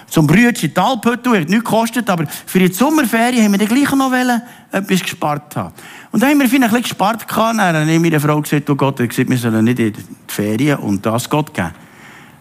[0.09, 3.69] zum Brütchen in die Alphütte, hat nichts gekostet, aber für die Sommerferien haben wir dann
[3.69, 5.75] gleich noch wollen, etwas gespart haben.
[6.11, 7.59] Und dann haben wir bisschen gespart gehabt.
[7.59, 10.79] Dann habe ich meine Frau gesagt, oh Gott, gesagt, wir sollen nicht in die Ferien
[10.79, 11.73] und das Gott geben.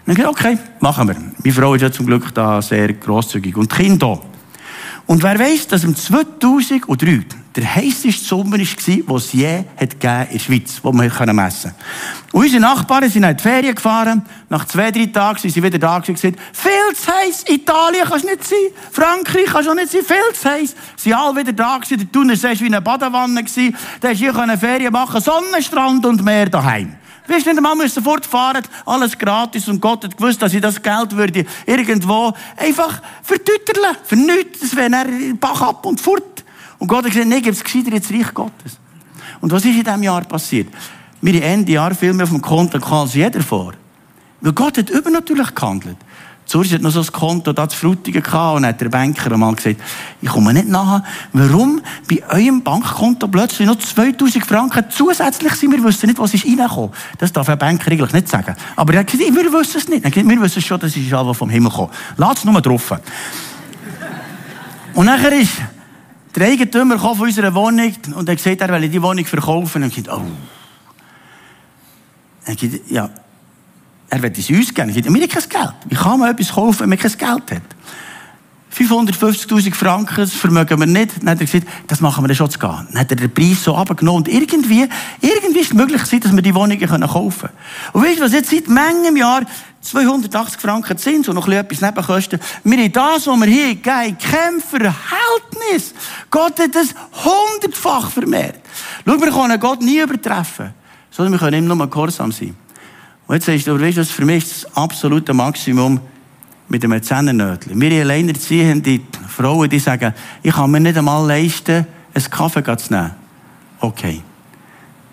[0.06, 1.16] Dann habe ich gesagt, okay, machen wir.
[1.16, 3.58] Meine Frau ist ja zum Glück da sehr grosszügig.
[3.58, 4.31] Und die Kinder auch.
[5.08, 6.82] Und wer weiß, dass im 2003
[7.56, 11.72] der heißeste Sommer war, den es je hat in der Schweiz, wo wir messen.
[12.32, 14.22] Und unsere Nachbarn sind in die Ferien gefahren.
[14.50, 18.18] Nach zwei, drei Tagen sind sie wieder da und gesagt, viel zu heiß, Italien kann
[18.18, 18.58] es nicht sein,
[18.92, 20.76] Frankreich kann es nicht sein, viel zu heiß.
[20.96, 23.44] Sie sind alle wieder da gewesen, der Tunnel war wie eine Badewanne.
[24.00, 26.96] Da hast hier Ferien machen, Sonnenstrand und Meer daheim.
[27.32, 31.46] Wirst nicht einmal fortfahren, alles gratis und Gott hat gewusst, dass ich das Geld würde
[31.66, 36.44] irgendwo einfach vertütterle, für nichts, das wäre dann Bach ab und fort.
[36.78, 38.80] Und Gott hat gesagt, nee, gib es gescheiter ins Reich Gottes.
[39.40, 40.68] Und was ist in diesem Jahr passiert?
[41.22, 43.76] Wir haben Ende Jahr viel mehr auf dem Konto als jeder vor.
[44.42, 45.98] Weil Gott hat übernatürlich gehandelt.
[46.52, 49.56] Zuerst hat noch so ein Konto da zu Frutigen gehabt und hat der Banker einmal
[49.56, 49.78] gesagt,
[50.22, 55.72] ich komme nicht nachher, warum bei eurem Bankkonto plötzlich noch 2000 Franken zusätzlich sind.
[55.72, 56.92] Wir wissen nicht, was ist reingekommen.
[57.20, 58.54] Das darf ein Banker eigentlich nicht sagen.
[58.76, 60.04] Aber er hat gesagt, wir wissen es nicht.
[60.04, 61.92] Er hat gesagt, wir wissen schon, das ist alles vom Himmel gekommen.
[62.18, 63.00] Lass es nur drauf.
[64.94, 65.54] und nachher ist
[66.36, 69.84] der Eigentümer von unserer Wohnung und er gesagt, er will die Wohnung verkaufen.
[69.84, 70.28] Und ich gesagt, oh.
[72.44, 73.10] Er gesagt, ja,
[74.12, 74.94] er will es uns geben.
[74.94, 75.74] Wir haben kein Geld.
[75.86, 77.62] Wie kann man etwas kaufen, wenn man kein Geld hat?
[78.78, 81.22] 550.000 Franken, das vermögen wir nicht.
[81.22, 82.88] Dann hat er gesagt, das machen wir dann schon zu gehen.
[82.92, 84.24] Dann hat er den Preis so abgenommen.
[84.24, 84.88] Und irgendwie,
[85.22, 87.54] irgendwie ist es möglich dass wir die Wohnungen kaufen können.
[87.94, 89.44] Und weißt du, was jetzt seit manchem Jahr
[89.80, 92.40] 280 Franken sind, so noch etwas Nebenkosten.
[92.66, 95.94] Wir haben das, was wir hier geben, kein Verhältnis.
[96.30, 96.94] Gott hat es
[97.24, 98.60] hundertfach vermehrt.
[99.06, 100.74] Schau, wir können Gott nie übertreffen,
[101.10, 102.56] sondern wir können ihm nur gehorsam sein.
[103.32, 106.02] Und jetzt sagst du, aber weißt du, was für mich das absolute Maximum
[106.68, 107.80] mit einem Zehnnötchen.
[107.80, 110.14] Wir alleinerziehende Frauen, die sagen,
[110.44, 113.12] ich kann mir nicht einmal leisten, einen Kaffee zu nehmen.
[113.80, 114.22] Okay.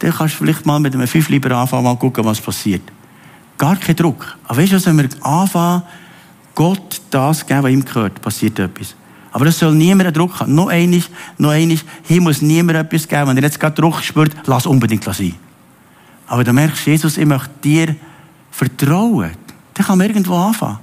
[0.01, 2.83] Dann kannst du vielleicht mal mit einem 5 lieber anfangen, mal gucken, was passiert.
[3.57, 4.37] Gar kein Druck.
[4.49, 5.85] Aber weißt du, wenn wir anfangen,
[6.57, 8.97] Gott das geben, was ihm gehört, passiert etwas.
[9.31, 10.57] Aber das soll niemand Druck haben.
[10.57, 13.29] Noch einig, noch einig, hier muss niemand etwas geben.
[13.29, 15.37] Wenn er jetzt gerade Druck spürt, lass unbedingt sein.
[16.27, 17.95] Aber du merkst, Jesus, ich möchte dir
[18.51, 19.31] vertrauen,
[19.75, 20.79] dann kann man irgendwo anfangen.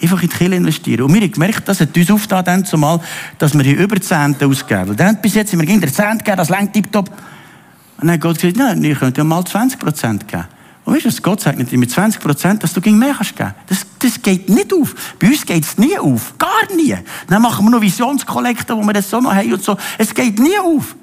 [0.00, 1.02] Einfach in die Kirche investieren.
[1.02, 3.00] Und wir haben gemerkt, das hat uns aufgetan, zumal,
[3.38, 4.96] dass wir hier über Zehnte ausgeben.
[4.96, 7.08] Dann bis jetzt sind wir gegen den Zehnt gegeben, das längt tiptop.
[7.08, 10.44] Und dann hat Gott gesagt, nein, ihr könnt ja mal 20 Prozent geben.
[10.84, 13.54] Und weißt du, Gott sagt nicht mit 20 Prozent, dass du gegen mehr kannst geben.
[13.66, 14.94] Das, das geht nicht auf.
[15.18, 16.34] Bei uns geht es nie auf.
[16.38, 16.96] Gar nie.
[17.26, 19.76] Dann machen wir noch Visionskollekte, wo wir das so noch haben und so.
[19.98, 20.94] Es geht nie auf.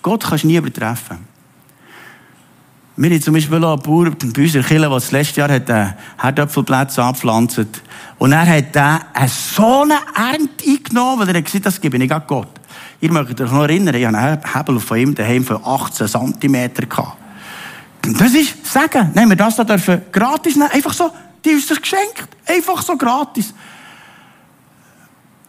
[0.00, 1.31] Gott kannst du nie übertreffen.
[3.02, 5.94] Wir haben zum Beispiel einen Bauer bei unserer Kirche, der das letzte Jahr hat einen
[6.18, 7.66] Herdöpfelplatz angepflanzt
[8.16, 12.08] Und er hat dann so eine Ernte eingenommen, weil er hat gesagt, das gebe ich
[12.08, 12.46] nicht Gott.
[13.00, 16.70] Ihr mögt euch noch erinnern, ich hatte einen Hebel von ihm daheim von 18 cm.
[18.20, 19.10] Das ist Sagen.
[19.16, 20.70] Nehmen wir das da dürfen gratis nehmen.
[20.70, 21.10] Einfach so,
[21.44, 22.28] die ist das geschenkt.
[22.46, 23.52] Einfach so gratis.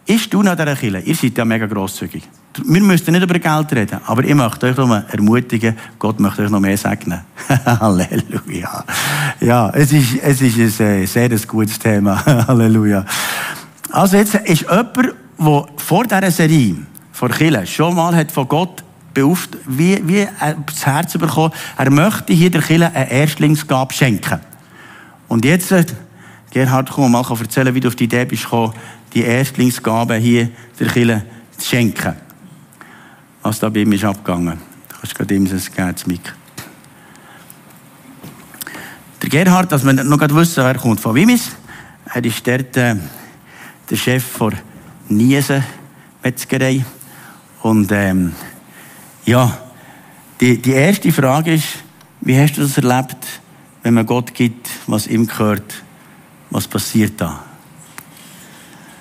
[0.06, 1.00] Ist du nach dieser Kirche?
[1.00, 2.22] Ihr seid ja mega grosszügig
[2.62, 6.50] wir müssen nicht über Geld reden, aber ich möchte euch nur ermutigen, Gott möchte euch
[6.50, 7.20] noch mehr segnen.
[7.66, 8.84] Halleluja.
[9.40, 12.24] Ja, es ist, es ist ein sehr, sehr gutes Thema.
[12.48, 13.04] Halleluja.
[13.90, 15.14] Also jetzt ist jemand, der
[15.76, 16.76] vor dieser Serie,
[17.12, 20.26] vor Kille, schon mal hat von Gott beauft, wie, wie
[20.66, 24.40] das Herz bekommen, er möchte hier der Kille eine Erstlingsgabe schenken.
[25.28, 25.84] Und jetzt, äh,
[26.50, 28.74] Gerhard, komm mal erzählen, wie du auf die Idee bist gekommen,
[29.14, 31.24] die Erstlingsgabe hier der Kille
[31.56, 32.16] zu schenken
[33.44, 34.58] was da bei ihm ist abgegangen.
[34.88, 36.32] Kannst du gerade ihm das geben, das Mic.
[39.20, 41.50] Der Gerhard, dass wir noch gerade wissen, wer kommt von Wimis.
[42.14, 42.96] Er ist dort äh,
[43.90, 44.52] der Chef der
[45.10, 45.62] Niesen
[46.22, 46.84] Metzgerei.
[47.60, 48.32] Und ähm,
[49.26, 49.58] ja,
[50.40, 51.84] die, die erste Frage ist,
[52.22, 53.18] wie hast du das erlebt,
[53.82, 55.82] wenn man Gott gibt, was ihm gehört?
[56.48, 57.44] Was passiert da?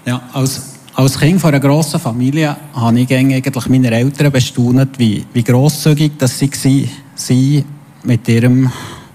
[0.06, 5.26] Ja, als, als Kind von einer grossen Familie habe ich eigentlich meine Eltern bestaunt, wie,
[5.32, 7.66] wie grosszügig dass sie waren
[8.04, 8.72] mit ihrem,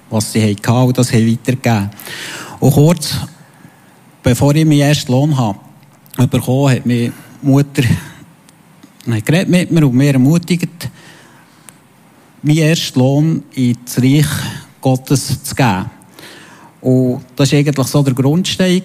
[0.08, 1.90] was sie hatten und das weitergegeben.
[2.60, 3.18] Und kurz
[4.22, 5.58] bevor ich meinen ersten Lohn habe,
[6.30, 7.82] bekommen, hat meine Mutter
[9.04, 10.90] geredet mit mir und mir ermutigt,
[12.42, 14.26] meinen ersten Lohn ins Reich
[14.80, 15.90] Gottes zu geben.
[16.80, 18.82] Und das war eigentlich so der Grundstein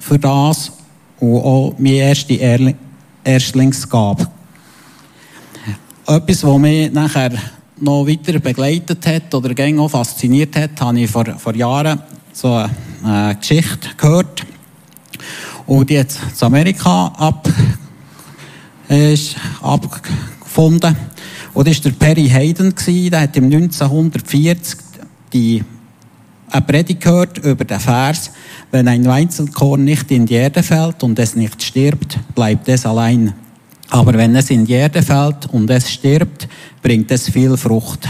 [0.00, 0.72] für das
[1.20, 2.74] und auch meine erste
[3.22, 4.26] Erstlingsgabe.
[6.06, 7.30] Etwas, was mich nachher
[7.78, 12.00] noch weiter begleitet hat oder auch fasziniert hat, habe ich vor, vor Jahren
[12.32, 12.66] so
[13.04, 14.44] eine Geschichte gehört.
[15.66, 17.48] Und die jetzt in Amerika ab,
[18.88, 20.96] ist abgefunden.
[21.54, 22.74] Und das war der Perry Hayden,
[23.10, 24.78] der hat im 1940
[25.32, 25.62] die,
[26.50, 28.30] eine Predigt gehört über den Vers,
[28.70, 33.34] wenn ein Weizenkorn nicht in die Erde fällt und es nicht stirbt, bleibt es allein.
[33.90, 36.48] Aber wenn es in die Erde fällt und es stirbt,
[36.82, 38.08] bringt es viel Frucht.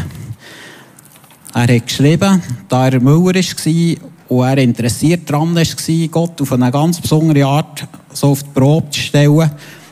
[1.54, 3.96] Er hat geschrieben, da er Müller war
[4.28, 8.90] und er interessiert daran war, Gott auf eine ganz besondere Art so auf die Probe
[8.90, 9.50] zu stellen,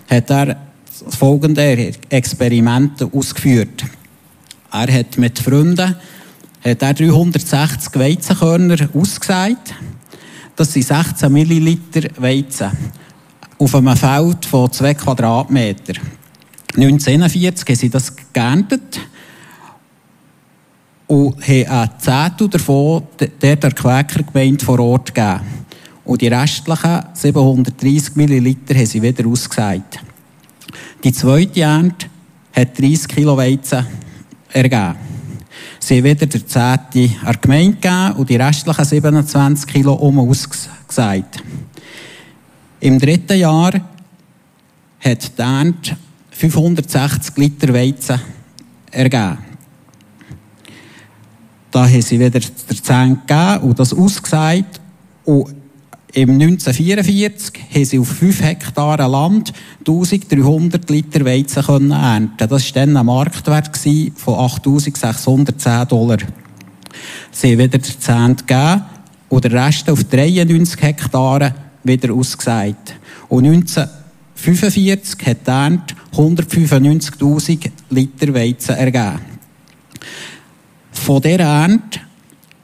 [0.08, 0.56] hat er
[1.08, 3.84] folgende Experimente ausgeführt.
[4.70, 5.96] Er hat mit Freunden
[6.64, 9.74] hat er 360 Weizenkörner ausgesagt.
[10.58, 12.72] Das sind 16 Milliliter Weizen.
[13.58, 15.92] Auf einem Feld von 2 Quadratmeter.
[16.74, 18.98] 1941 haben sie das geerntet
[21.06, 23.04] und haben ein Zehntel davon
[23.40, 25.42] der, der Quäkergemeinde vor Ort gegeben.
[26.04, 30.00] Und die restlichen 730 Milliliter haben sie wieder ausgesagt.
[31.04, 32.06] Die zweite Ernte
[32.52, 33.86] hat 30 Kilo Weizen
[34.52, 34.96] ergeben.
[35.80, 40.18] Sie haben wieder der zehnte an die Gemeinde gegeben und die restlichen 27 Kilo um
[40.18, 41.42] ausgesagt.
[42.80, 43.72] Im dritten Jahr
[45.00, 45.96] hat die Ernte
[46.30, 48.20] 560 Liter Weizen
[48.90, 49.38] ergeben.
[51.70, 54.80] Da haben sie wieder der Zehn gegeben und das ausgesagt.
[55.24, 55.54] Und
[56.14, 62.48] im 1944 haben sie auf 5 Hektare Land 1300 Liter Weizen können ernten.
[62.48, 63.70] Das war dann ein Marktwert
[64.16, 66.18] von 8610 Dollar.
[67.30, 68.84] Sie haben wieder den Zehnt gegeben
[69.28, 72.94] und der Rest auf 93 Hektare wieder ausgesagt.
[73.28, 79.20] Und 1945 hat die Ernte 195.000 Liter Weizen ergeben.
[80.90, 82.00] Von dieser Ernte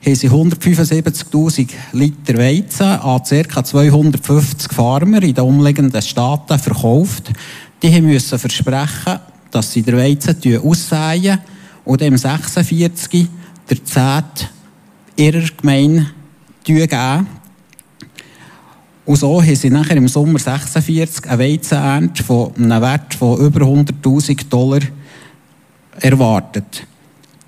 [0.05, 3.63] haben sie 175.000 Liter Weizen an ca.
[3.63, 7.31] 250 Farmer in den umliegenden Staaten verkauft.
[7.81, 11.39] Die mussten versprechen, dass sie den Weizen aussäen
[11.85, 13.27] und im 46
[13.67, 14.23] der 10
[15.15, 16.07] ihrer Gemeinde
[16.63, 17.27] geben.
[19.05, 23.61] Und so haben sie nachher im Sommer 46 eine Weizenernte von einem Wert von über
[23.61, 24.81] 100.000 Dollar
[25.99, 26.85] erwartet.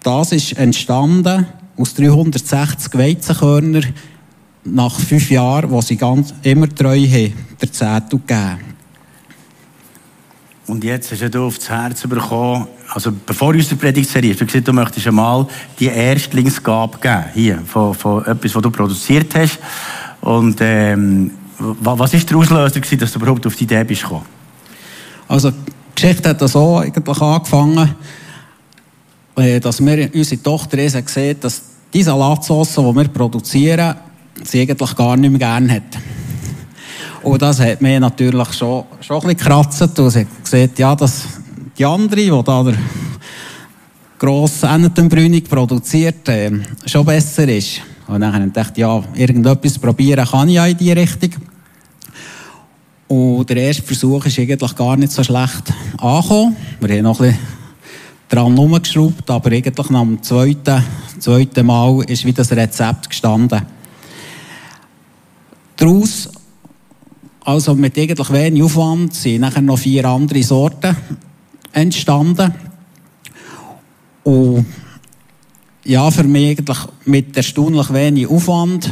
[0.01, 1.45] Das ist entstanden
[1.77, 3.81] aus 360 Weizenkörner
[4.63, 8.67] nach fünf Jahren, wo sie ganz immer treu haben, der Zettel gegeben.
[10.67, 14.67] Und jetzt hast du aufs Herz bekommen, also bevor uns die Predigtserie ist, du gesagt,
[14.67, 15.47] du möchtest einmal
[15.79, 19.59] die Erstlingsgabe geben, hier, von, von etwas, was du produziert hast.
[20.19, 24.25] Und ähm, was war der Auslöser, gewesen, dass du überhaupt auf die Idee bist gekommen?
[25.29, 25.55] Also, die
[25.95, 27.95] Geschichte hat so eigentlich angefangen,
[29.37, 31.61] dass wir unsere Tochter Esa sehen, dass
[31.93, 33.95] die Salatsauce, die wir produzieren,
[34.43, 36.01] sie eigentlich gar nicht mehr gerne hat.
[37.21, 40.95] Und das hat mir natürlich schon, schon ein bisschen gekratzt und sie hat gesagt, ja,
[40.95, 41.23] dass
[41.77, 42.75] die andere, die da der
[44.17, 46.51] grosse Ennetenbrünig produziert, äh,
[46.85, 47.81] schon besser ist.
[48.07, 51.31] Und dann habe ich gedacht, ja, irgendetwas probieren kann ich ja in diese Richtung.
[53.07, 56.55] Und der erste Versuch ist eigentlich gar nicht so schlecht angekommen.
[56.79, 57.56] Wir haben noch ein bisschen
[58.29, 60.83] dran rumgeschraubt, aber eigentlich nach dem zweiten,
[61.19, 63.61] zweiten Mal ist wieder das Rezept gestanden.
[65.75, 66.29] Daraus,
[67.41, 70.97] also mit eigentlich wenig Aufwand, sind nachher noch vier andere Sorten
[71.71, 72.53] entstanden.
[74.23, 74.65] Und
[75.85, 78.91] ja, für mich eigentlich mit erstaunlich wenig Aufwand.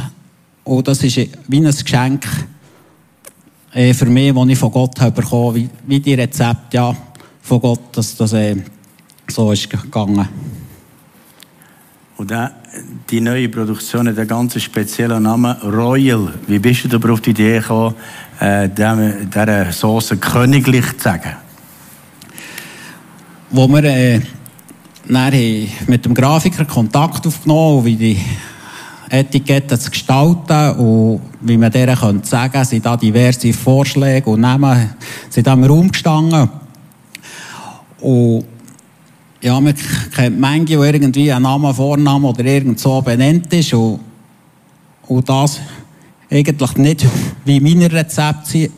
[0.64, 1.16] Und das ist
[1.48, 2.26] wie ein Geschenk
[3.72, 6.96] äh, für mich, das ich von Gott habe bekommen, wie, wie die Rezepte ja,
[7.42, 8.56] von Gott, dass das äh,
[9.28, 10.28] so ist es gegangen.
[12.16, 12.50] Und dann,
[13.10, 16.32] die neue Produktion hat einen ganz speziellen Namen, Royal.
[16.46, 17.94] Wie bist du aber auf die Idee gekommen,
[18.40, 21.32] äh, dieser Sauce königlich zu sagen?
[23.50, 24.20] Wo wir äh,
[25.86, 28.18] mit dem Grafiker Kontakt aufgenommen wie die
[29.10, 34.90] Etikette zu gestalten und wie man denen könnte sagen, sind da diverse Vorschläge und Namen
[35.28, 36.48] sind im Raum gestanden.
[38.00, 38.44] Und
[39.46, 39.74] ja, man
[40.12, 44.00] kennt manche, wo irgendwie ein Name, Vorname oder irgend so benannt ist und,
[45.06, 45.60] und das
[46.28, 47.06] eigentlich nicht
[47.44, 48.70] wie meine Rezepte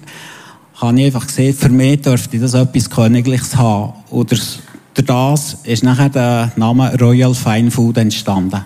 [0.74, 3.94] habe ich einfach gesehen, für mich dürfte das etwas Königliches haben.
[4.10, 4.58] Und durch
[4.94, 8.62] das ist nachher der Name Royal Fine Food entstanden.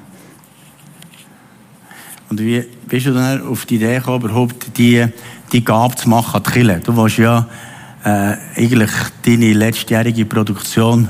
[2.28, 5.06] Und wie bist du dann auf die Idee gekommen, überhaupt die,
[5.52, 6.80] die Gabe zu machen an die Kirche?
[6.84, 7.46] Du willst ja
[8.04, 8.90] äh, eigentlich
[9.24, 11.08] deine letztjährige Produktion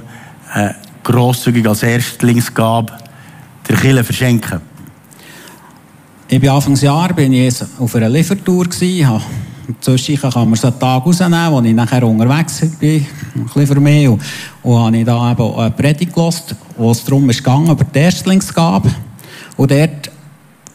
[0.54, 2.92] äh, grosszügig als Erstlingsgabe
[3.68, 4.60] der Kirche verschenken.
[6.28, 9.20] Ich bin Anfangsjahr bin ich auf einer Liefertour gewesen,
[9.80, 13.80] Zwischen kann man so einen Tag rausnehmen, wo ich nachher unterwegs bin, ein bisschen für
[13.80, 14.08] mich.
[14.08, 14.20] Und,
[14.62, 18.90] und habe ich da eben eine Predigt gehört, wo es darum ging, über die Erstlingsgabe.
[19.56, 20.10] Und dort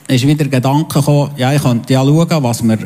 [0.07, 2.77] ist wieder der Gedanke gekommen, ja, ich könnte ja schauen, was wir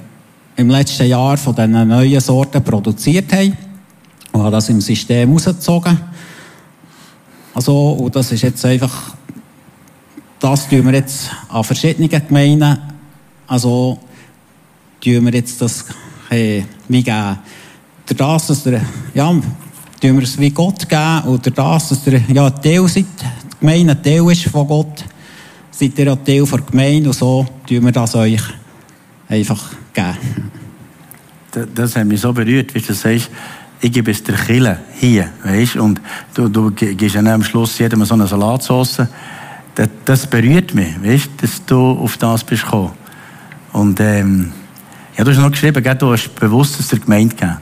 [0.55, 3.55] im letzten Jahr von diesen neuen Sorten produziert haben.
[4.31, 5.97] Und habe das im System rausgezogen.
[7.53, 9.15] Also, und das ist jetzt einfach,
[10.39, 12.77] das tun wir jetzt an verschiedenen Gemeinden,
[13.47, 13.99] also,
[15.01, 15.85] tun wir jetzt das
[16.29, 17.39] hey, wie geben.
[18.05, 18.81] Durch das, dass der,
[19.13, 19.43] ja, tun
[20.01, 24.03] wir es wie Gott geben, oder das, dass der, ja, Teil seid, die Gemeinde ein
[24.03, 25.03] Teil ist von Gott,
[25.69, 28.41] seid ihr ein Teil der Gemeinde und so tun wir das euch
[29.27, 30.51] einfach geben.
[31.51, 33.29] Das, das hat mich so berührt, wie du sagst,
[33.81, 35.99] ich gebe es der Kille hier, weißt und
[36.35, 39.01] du, du gibst ja am Schluss jedem so eine Salatsauce.
[39.73, 42.91] Das, das berührt mich, weißt dass du auf das bist gekommen.
[43.73, 44.51] Und, ähm,
[45.17, 47.57] ja, du hast noch geschrieben, du hast bewusst der Gemeinde gegeben.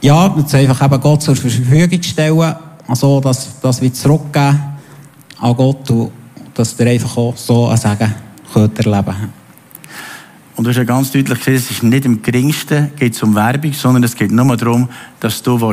[0.00, 2.54] Ja, jetzt einfach eben Gott zur Verfügung stellen,
[2.86, 4.58] also dass, dass wir zurückgeben
[5.40, 6.10] an Gott und
[6.54, 8.14] dass ihr einfach auch so ein Sagen
[8.54, 9.37] erleben
[10.58, 13.32] und du hast ja ganz deutlich gesehen, es ist nicht im geringsten geht es um
[13.32, 14.88] Werbung, sondern es geht nur darum,
[15.20, 15.72] dass du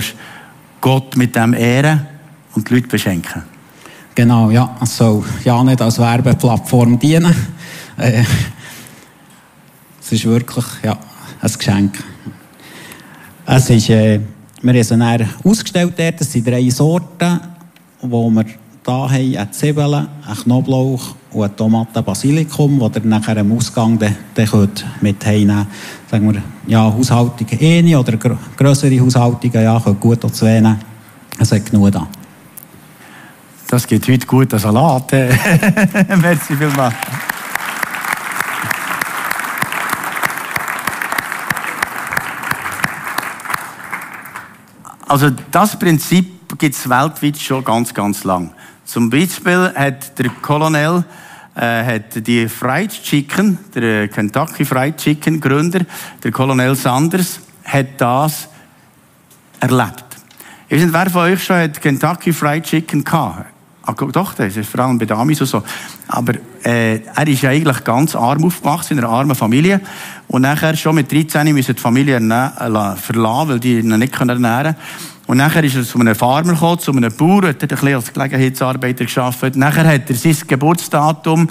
[0.79, 2.05] Gott mit dem ehren
[2.53, 3.41] und die Leute beschenken.
[4.13, 4.77] Genau, ja.
[4.79, 7.33] Es soll ja nicht als Werbeplattform dienen.
[7.97, 8.25] Äh,
[9.99, 10.95] es ist wirklich ja,
[11.41, 12.03] ein Geschenk.
[13.47, 14.19] Es ist, äh,
[14.61, 16.21] wir haben sie ausgestellt dort.
[16.21, 17.39] Es sind drei Sorten,
[18.01, 18.45] wo wir
[18.85, 20.07] da haben eine Zwiebel, ein
[20.43, 25.67] Knoblauch und eine Tomate Basilikum, die ihr nachher am Ausgang dann, dann könnt mit heimnehmen
[26.09, 30.79] Sagen wir, ja, Haushaltung eine oder größere Haushaltungen, ja, könnt gut auch zwei nehmen.
[31.39, 32.07] Es hat genug da.
[33.67, 35.11] Das geht heute gut, der Salat.
[36.21, 36.93] Merci vielmals.
[45.07, 48.51] Also das Prinzip gibt es weltweit schon ganz, ganz lang.
[48.85, 51.03] Zum Beispiel hat der Colonel
[51.55, 55.81] äh, hat die Fried Chicken, der Kentucky Fried Chicken Gründer,
[56.23, 58.49] der Colonel Sanders, hat das
[59.59, 60.03] erlebt.
[60.67, 63.45] Ich weiß nicht, wer von euch schon hat Kentucky Fried Chicken gehabt?
[63.87, 65.61] Ah, doch, das ist vor allem bei Damis und so.
[66.07, 69.79] Aber äh, er ist ja eigentlich ganz arm aufgewachsen, in einer armen Familie.
[70.27, 74.39] Und nachher schon mit 13 müssen die Familie äh, verlassen, weil die ihn nicht ernähren
[74.39, 74.75] können.
[75.27, 77.95] Und nachher ist er zu einem Farmer gekommen, zu einem Bauer, hat er ein bisschen
[77.95, 79.55] als Gelegenheitsarbeiter gearbeitet.
[79.55, 81.49] Nachher hat er sein Geburtsdatum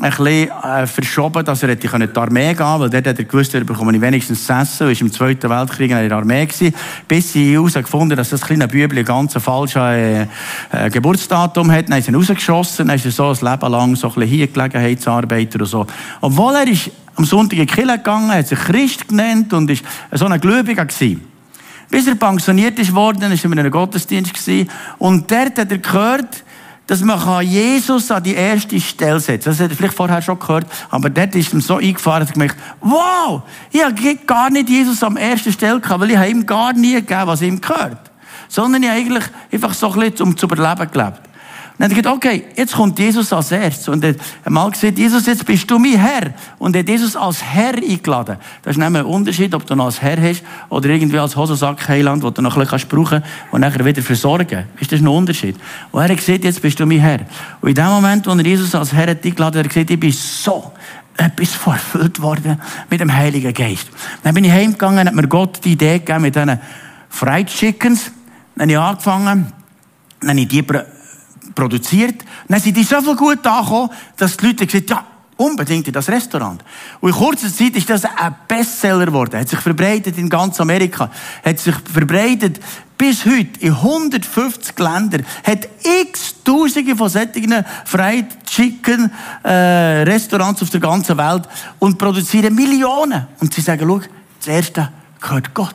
[0.00, 3.24] ein bisschen äh, verschoben, dass er hätte die Armee gehen konnte, weil dort hat er
[3.24, 4.86] gewusst, er bekomme ich wenigstens zu essen.
[4.86, 6.46] Er war im Zweiten Weltkrieg in der Armee.
[6.46, 6.74] Gewesen,
[7.06, 11.88] bis sie herausgefunden dass das kleine Bübli ganz falsches äh, äh, Geburtsdatum hat.
[11.88, 14.46] Dann ist er rausgeschossen, dann ist er so ein Leben lang so ein bisschen hier
[14.46, 15.86] Gelegenheitsarbeiter und so.
[16.20, 19.84] Obwohl er ist am Sonntag in die Kirche gegangen, hat sich Christ genannt und ist
[20.12, 21.37] so ein Gläubiger gewesen.
[21.90, 25.78] Bis er pensioniert ist worden, war er in einem Gottesdienst gewesen, und dort hat er
[25.78, 26.44] gehört,
[26.88, 29.52] dass man Jesus an die erste Stelle setzen kann.
[29.52, 32.32] Das hat er vielleicht vorher schon gehört, aber dort ist ihm so eingefahren, dass er
[32.32, 36.72] gemerkt wow, ich habe gar nicht Jesus an erster Stelle gehabt, weil ich ihm gar
[36.72, 38.10] nie gegeben, was ihm gehört.
[38.48, 41.27] Sondern ich habe eigentlich einfach so ein bisschen um zu überleben gelebt.
[41.78, 43.86] Dann hat gesagt, okay, jetzt kommt Jesus als erstes.
[43.88, 46.34] Und er hat mal gesagt, Jesus, jetzt bist du mein Herr.
[46.58, 48.36] Und er hat Jesus als Herr eingeladen.
[48.62, 52.24] Das ist nämlich ein Unterschied, ob du ihn als Herr hast oder irgendwie als Hosensack-Heiland,
[52.24, 54.64] wo du noch ein bisschen brauchen kannst und nachher wieder versorgen.
[54.80, 55.54] Ist das ein Unterschied?
[55.92, 57.20] Und er hat gesagt, jetzt bist du mein Herr.
[57.60, 60.00] Und in dem Moment, wo er Jesus als Herr hat eingeladen hat, er gesagt, ich
[60.00, 60.72] bin so
[61.16, 62.60] etwas verfüllt worden
[62.90, 63.88] mit dem Heiligen Geist.
[64.24, 66.58] Dann bin ich heimgegangen hat mir Gott die Idee gegeben mit diesen
[67.08, 68.10] Fried Chickens.
[68.56, 69.52] Dann habe ich angefangen,
[70.20, 70.64] dann habe ich die
[71.54, 72.24] produziert.
[72.48, 75.92] Dann sind die so viel gut angekommen, dass die Leute gesagt haben, ja, unbedingt in
[75.92, 76.62] das Restaurant.
[77.00, 79.40] Und in kurzer Zeit ist das ein Bestseller geworden.
[79.40, 81.10] Hat sich verbreitet in ganz Amerika.
[81.44, 82.60] Hat sich verbreitet
[82.98, 85.24] bis heute in 150 Ländern.
[85.44, 85.68] Hat
[86.02, 89.12] x Tausende von solchen Fried Chicken
[89.44, 93.26] äh, Restaurants auf der ganzen Welt und produzieren Millionen.
[93.40, 94.00] Und sie sagen, schau,
[94.38, 94.90] das erste
[95.20, 95.74] gehört Gott.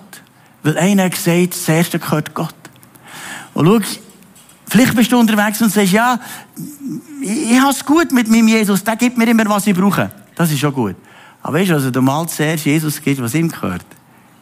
[0.64, 2.56] Weil einer hat gesagt, das erste gehört Gott.
[3.54, 4.00] Und schau,
[4.68, 6.20] Vielleicht bist du unterwegs und sagst, ja,
[7.22, 10.10] ich, habe es gut mit meinem Jesus, der gibt mir immer, was ich brauche.
[10.36, 10.96] Das ist schon gut.
[11.42, 13.86] Aber weißt du, also du mal zuerst Jesus gibst, was ihm gehört,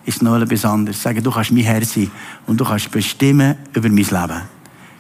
[0.05, 1.01] ist noch etwas anderes.
[1.01, 2.09] Sagen, du kannst mein Herr sein
[2.47, 4.41] und du kannst bestimmen über mein Leben.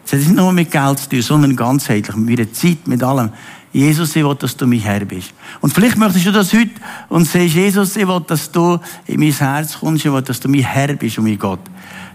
[0.05, 3.29] Es hat nicht nur mit Geld zu tun, sondern ganzheitlich, mit meiner Zeit, mit allem.
[3.71, 5.33] Jesus, ich will, dass du mein Herr bist.
[5.61, 6.71] Und vielleicht möchtest du das heute
[7.07, 10.49] und sagst, Jesus, ich will, dass du in mein Herz kommst, ich will, dass du
[10.49, 11.61] mein Herr bist und mein Gott.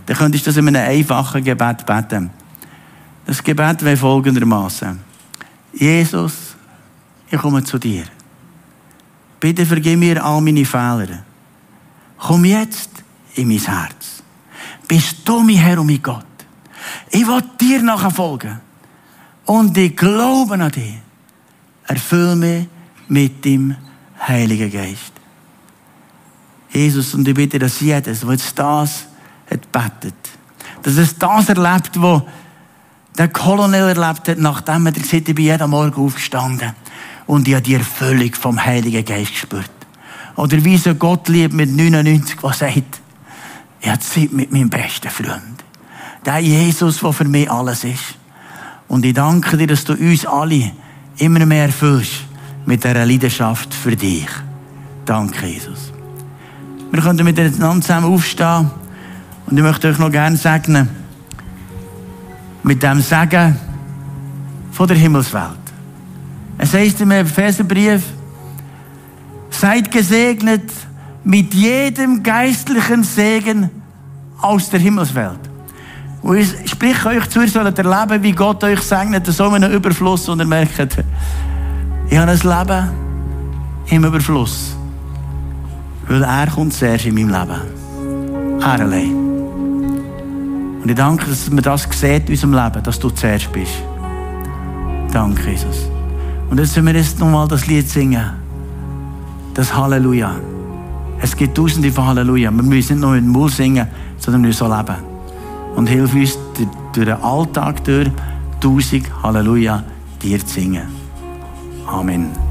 [0.05, 2.31] Dann könntest du das in einem einfachen Gebet beten.
[3.27, 5.01] Das Gebet wäre folgendermaßen.
[5.72, 6.55] Jesus,
[7.29, 8.05] ich komme zu dir.
[9.41, 11.24] Bitte vergib mir all meine Fehler.
[12.18, 12.91] Komm jetzt
[13.35, 14.22] in mein Herz.
[14.89, 16.24] Bist du mein Herr und mein Gott.
[17.11, 18.61] Ich will dir nachfolgen.
[19.45, 20.95] Und ich glaube an dich.
[21.87, 22.68] Erfüll mich
[23.09, 23.77] mit dem
[24.27, 25.12] Heiligen Geist.
[26.70, 29.07] Jesus, und ich bitte, dass jedes, der jetzt das
[29.72, 30.14] betet,
[30.83, 32.22] dass es das erlebt, was
[33.19, 36.73] der Kolonel erlebt hat, nachdem er gesagt ich bin jeden Morgen aufgestanden
[37.27, 39.71] und ich habe die Erfüllung vom Heiligen Geist gespürt.
[40.37, 43.01] Oder wie so Gott liebt mit 99, was sagt,
[43.81, 45.64] ich habe Zeit mit meinem besten Freund.
[46.25, 48.19] Der Jesus, der für mich alles ist.
[48.89, 50.73] Und ich danke dir, dass du uns alle
[51.19, 52.25] immer mehr erfüllst
[52.67, 54.29] mit dieser Leidenschaft für dich.
[55.05, 55.93] Danke, Jesus.
[56.91, 58.71] Wir können miteinander zusammen aufstehen
[59.47, 61.06] und ich möchte euch noch gerne segnen
[62.67, 63.57] mit dem Segen
[64.73, 65.53] von der Himmelswelt.
[66.59, 68.03] Es heißt im Epheserbrief,
[69.51, 70.69] seid gesegnet
[71.23, 73.71] mit jedem geistlichen Segen
[74.41, 75.39] aus der Himmelswelt.
[76.23, 80.29] Und ich spreche euch zu, ihr sollt erleben, wie Gott euch segnet, so einen Überfluss,
[80.29, 80.99] und ihr merkt,
[82.11, 82.89] ich habe ein Leben
[83.91, 84.77] im Überfluss.
[86.09, 88.61] Weil er kommt zuerst in meinem Leben.
[88.61, 89.26] Er allein.
[90.87, 93.72] Und ich danke, dass man das sieht in unserem Leben, dass du zuerst bist.
[95.12, 95.91] Danke, Jesus.
[96.49, 98.24] Und jetzt sollen wir jetzt nochmal das Lied singen.
[99.53, 100.37] Das Halleluja.
[101.20, 102.53] Es gibt tausende von Halleluja.
[102.53, 104.95] Wir müssen nicht nur in den Mund singen, sondern wir müssen so leben.
[105.74, 108.09] Und hilf uns durch den Alltag durch,
[108.61, 109.82] tausend Halleluja
[110.22, 110.87] dir zu singen.
[111.84, 112.46] Amen.